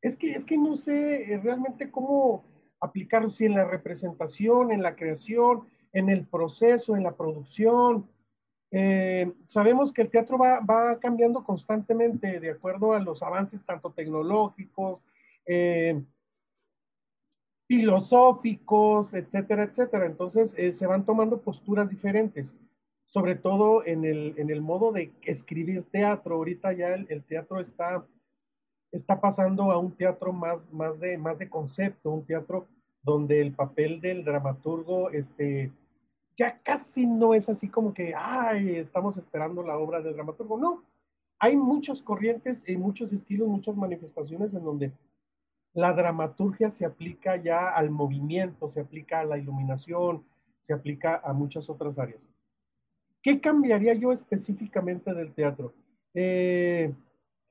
[0.01, 2.45] Es que, es que no sé eh, realmente cómo
[2.79, 8.07] aplicarlo, si en la representación, en la creación, en el proceso, en la producción.
[8.77, 15.01] Eh, sabemos que el teatro va, cambiando constantemente de acuerdo a los avances tanto tecnológicos,
[15.45, 16.03] eh,
[17.69, 20.05] filosóficos, etcétera, etcétera.
[20.05, 22.53] Entonces eh, se van tomando posturas diferentes,
[23.05, 26.35] sobre todo en el, en el modo de escribir teatro.
[26.35, 28.05] Ahorita ya el, el teatro está,
[28.91, 32.67] está pasando a un teatro más, más, de, más de concepto, un teatro
[33.03, 35.71] donde el papel del dramaturgo este,
[36.37, 40.57] ya casi no es así como que, ay, estamos esperando la obra del dramaturgo.
[40.57, 40.83] No,
[41.39, 44.91] hay muchas corrientes y muchos estilos, muchas manifestaciones en donde
[45.73, 50.23] la dramaturgia se aplica ya al movimiento, se aplica a la iluminación,
[50.59, 52.21] se aplica a muchas otras áreas.
[53.21, 55.73] ¿Qué cambiaría yo específicamente del teatro?
[56.13, 56.93] Eh,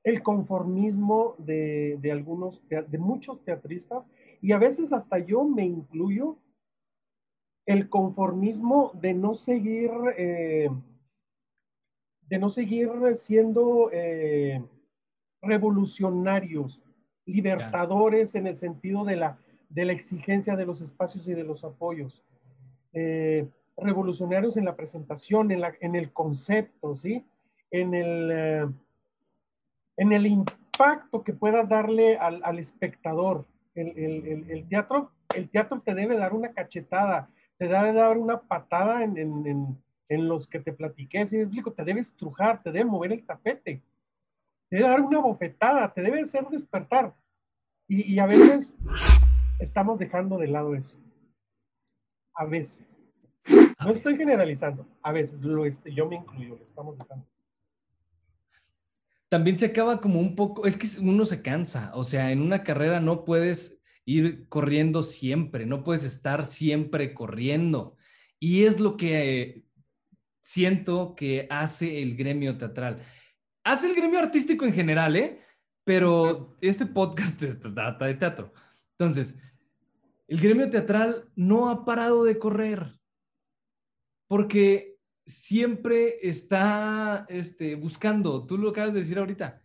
[0.03, 4.07] el conformismo de, de algunos, de muchos teatristas,
[4.41, 6.37] y a veces hasta yo me incluyo,
[7.65, 10.69] el conformismo de no seguir, eh,
[12.27, 14.61] de no seguir siendo eh,
[15.41, 16.81] revolucionarios,
[17.25, 19.37] libertadores en el sentido de la,
[19.69, 22.23] de la exigencia de los espacios y de los apoyos.
[22.93, 23.47] Eh,
[23.77, 27.25] revolucionarios en la presentación, en, la, en el concepto, ¿sí?
[27.71, 28.73] En el,
[29.97, 33.45] en el impacto que puedas darle al, al espectador.
[33.73, 37.27] El- el- el teatro, el teatro te debe dar una cachetada,
[37.57, 41.43] te debe dar una patada en, en- en- en los que te platiqué, ¿sí me
[41.43, 41.73] explico?
[41.73, 43.81] Te debe estrujar, te debe mover el tapete,
[44.69, 47.15] te debe dar una bofetada, te debe hacer despertar.
[47.87, 48.75] Y, y a veces
[49.59, 50.99] estamos dejando de lado eso.
[52.35, 52.97] A veces.
[53.77, 57.25] A No estoy generalizando, a veces, lo, este, yo me incluyo, lo estamos dejando.
[59.29, 62.63] También se acaba como un poco, es que uno se cansa, o sea, en una
[62.63, 67.97] carrera no puedes ir corriendo siempre, no puedes estar siempre corriendo.
[68.39, 69.65] Y es lo que
[70.41, 72.99] siento que hace el gremio teatral.
[73.63, 75.41] Hace el gremio artístico en general, ¿eh?
[75.83, 78.53] Pero este podcast trata de teatro.
[78.91, 79.35] Entonces,
[80.27, 82.99] el gremio teatral no ha parado de correr
[84.27, 89.61] porque siempre está este, buscando, tú lo acabas de decir ahorita,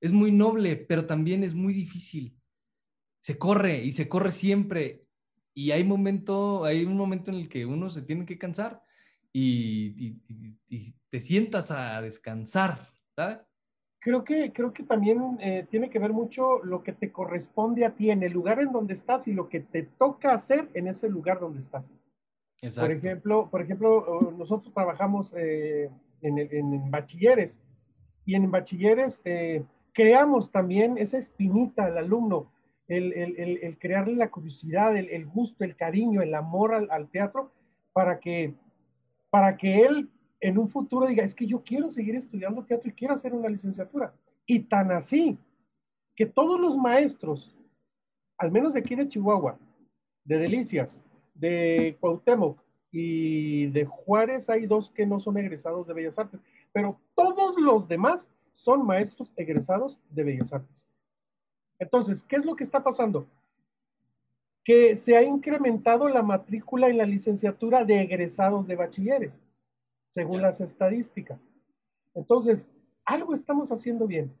[0.00, 2.39] es muy noble, pero también es muy difícil.
[3.20, 5.04] Se corre y se corre siempre.
[5.54, 8.82] y hay, momento, hay un momento en el que uno se tiene que cansar
[9.32, 10.16] y,
[11.08, 13.38] te sientas a descansar, ¿sabes?
[13.98, 17.94] Creo que, creo que también eh, tiene que ver mucho lo que te corresponde a
[17.94, 21.08] ti en el lugar en donde estás y lo que te toca hacer en ese
[21.08, 21.84] lugar donde estás.
[22.62, 22.88] Exacto.
[22.88, 25.90] Por ejemplo, por ejemplo nosotros trabajamos eh,
[26.22, 27.58] en, en, bachilleres
[28.24, 32.50] y en bachilleres eh, creamos también esa espinita al alumno,
[32.90, 37.52] el, el, el crearle la curiosidad, el, gusto, el cariño, el amor al, al teatro
[37.92, 38.54] para que
[39.30, 40.10] para que él
[40.40, 43.48] en un futuro diga, es que yo quiero seguir estudiando teatro y quiero hacer una
[43.48, 44.12] licenciatura.
[44.44, 45.38] Y tan así
[46.16, 47.56] que todos los maestros,
[48.38, 49.58] al menos de aquí de Chihuahua,
[50.24, 50.98] de Delicias,
[51.34, 52.60] de Cuauhtémoc
[52.90, 56.42] y de Juárez, hay dos que no son egresados de Bellas Artes,
[56.72, 60.89] pero todos los demás son maestros egresados de Bellas Artes.
[61.80, 63.26] Entonces, ¿qué es lo que está pasando?
[64.64, 69.42] que se ha incrementado la matrícula en la licenciatura de egresados de bachilleres,
[70.08, 71.40] según las estadísticas.
[72.14, 72.70] Entonces,
[73.04, 74.32] algo estamos haciendo bien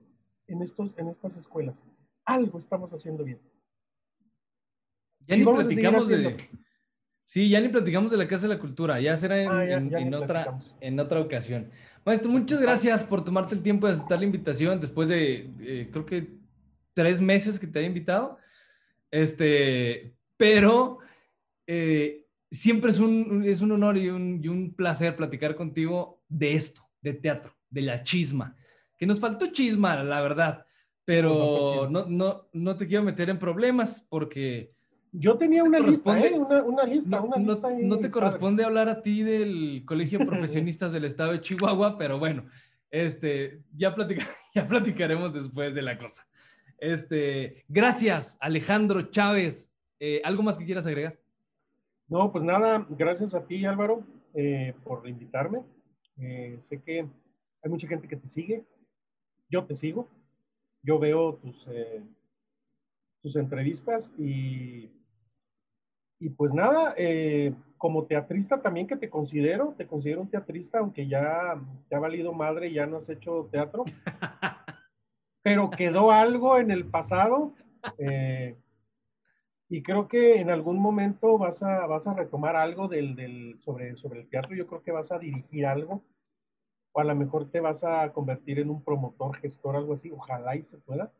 [0.46, 1.82] en, estos, en estas escuelas.
[2.24, 3.38] Algo estamos haciendo bien.
[5.26, 6.36] Ya ni platicamos de...
[7.24, 10.58] Sí, ya ni platicamos de la Casa de la Cultura, ya será en, ah, otra,
[10.80, 11.70] en otra ocasión.
[12.04, 16.04] Maestro, muchas gracias por tomarte el tiempo de aceptar la invitación después de, eh, creo
[16.04, 16.39] que
[17.00, 18.36] tres meses que te haya invitado.
[19.10, 20.98] Este, pero
[21.66, 26.54] eh, siempre es un, es un honor y un, y un, placer platicar contigo de
[26.54, 28.54] esto, de teatro, de la chisma.
[28.98, 30.66] Que nos faltó chisma, la verdad,
[31.06, 34.74] pero no, no, no te quiero meter en problemas porque...
[35.10, 36.34] Yo tenía una lista, ¿eh?
[36.34, 40.92] una, una, lista, no, una lista no, te corresponde hablar a ti del Colegio Profesionistas
[40.92, 42.44] del Estado de Chihuahua, pero bueno,
[42.90, 43.94] este, ya,
[44.54, 46.29] ya platicaremos después de la cosa.
[46.80, 49.70] Este, gracias, Alejandro Chávez.
[49.98, 51.18] Eh, ¿Algo más que quieras agregar?
[52.08, 54.02] No, pues nada, gracias a ti, Álvaro,
[54.32, 55.62] eh, por invitarme.
[56.18, 57.06] Eh, sé que
[57.62, 58.64] hay mucha gente que te sigue.
[59.50, 60.08] Yo te sigo.
[60.82, 61.68] Yo veo tus,
[63.20, 64.90] tus entrevistas y,
[66.18, 66.94] y pues nada,
[67.76, 72.32] como teatrista también que te considero, te considero un teatrista, aunque ya te ha valido
[72.32, 73.84] madre y ya no has hecho teatro.
[75.42, 77.54] pero quedó algo en el pasado.
[77.98, 78.56] Eh,
[79.68, 83.96] y creo que en algún momento vas a, vas a retomar algo del, del, sobre,
[83.96, 84.54] sobre el teatro.
[84.54, 86.04] Yo creo que vas a dirigir algo.
[86.92, 90.10] O a lo mejor te vas a convertir en un promotor, gestor, algo así.
[90.10, 91.12] Ojalá y se pueda.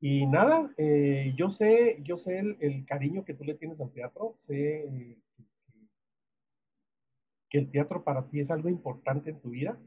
[0.00, 4.34] Y nada, eh, yo sé, yo sé el, cariño que tú le tienes al teatro.
[4.36, 5.18] Sé eh,
[7.48, 9.78] que el teatro para ti es algo importante en tu vida.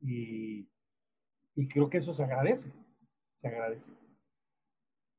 [0.00, 0.66] Y,
[1.56, 2.70] y creo que eso se agradece,
[3.32, 3.90] se agradece.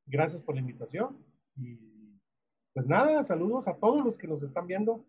[0.06, 1.18] Gracias por la invitación
[1.58, 1.80] y
[2.74, 5.04] pues nada, saludos a todos los que nos están viendo.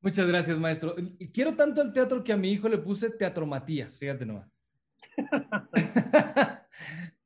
[0.00, 0.94] Muchas gracias, maestro.
[1.32, 4.48] Quiero tanto el teatro que a mi hijo le puse Teatro Matías, fíjate nomás.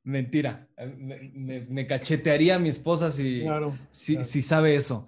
[0.03, 0.67] Mentira,
[0.97, 3.45] me, cachetearía a mi esposa si,
[3.91, 5.05] si, si sabe eso.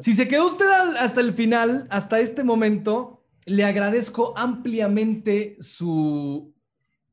[0.00, 0.66] Si se quedó usted
[0.98, 6.54] hasta el final, hasta este momento, le agradezco ampliamente su,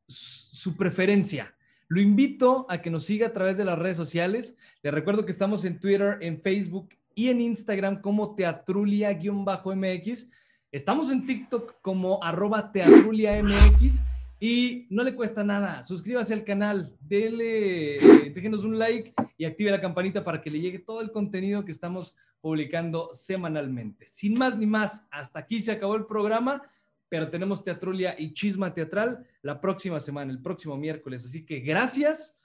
[0.07, 1.53] su preferencia.
[1.87, 4.57] Lo invito a que nos siga a través de las redes sociales.
[4.83, 10.29] Le recuerdo que estamos en Twitter, en Facebook y en Instagram como teatrulia-mx.
[10.71, 14.01] Estamos en TikTok como arroba teatrulia-mx
[14.39, 15.83] y no le cuesta nada.
[15.83, 20.79] Suscríbase al canal, dele, déjenos un like y active la campanita para que le llegue
[20.79, 24.07] todo el contenido que estamos publicando semanalmente.
[24.07, 26.61] Sin más ni más, hasta aquí se acabó el programa,
[27.09, 31.25] pero tenemos Teatrulia y Chisma Teatral la próxima semana, el próximo miércoles.
[31.25, 32.37] Así que gracias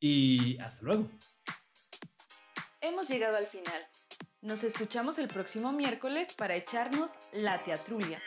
[0.00, 1.08] y hasta luego.
[2.80, 3.82] Hemos llegado al final.
[4.42, 8.20] Nos escuchamos el próximo miércoles para echarnos la teatrulia.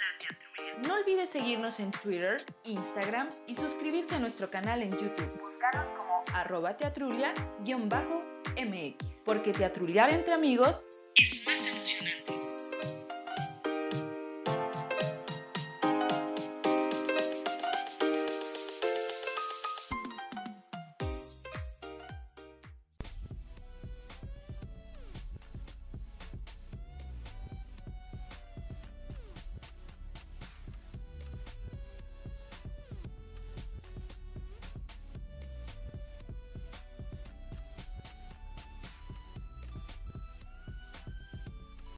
[0.88, 5.32] No olvides seguirnos en Twitter, Instagram y suscribirte a nuestro canal en YouTube.
[6.34, 9.24] Arroba teatrulia-mx.
[9.26, 10.84] Porque teatruliar entre amigos
[11.16, 12.47] es más emocionante.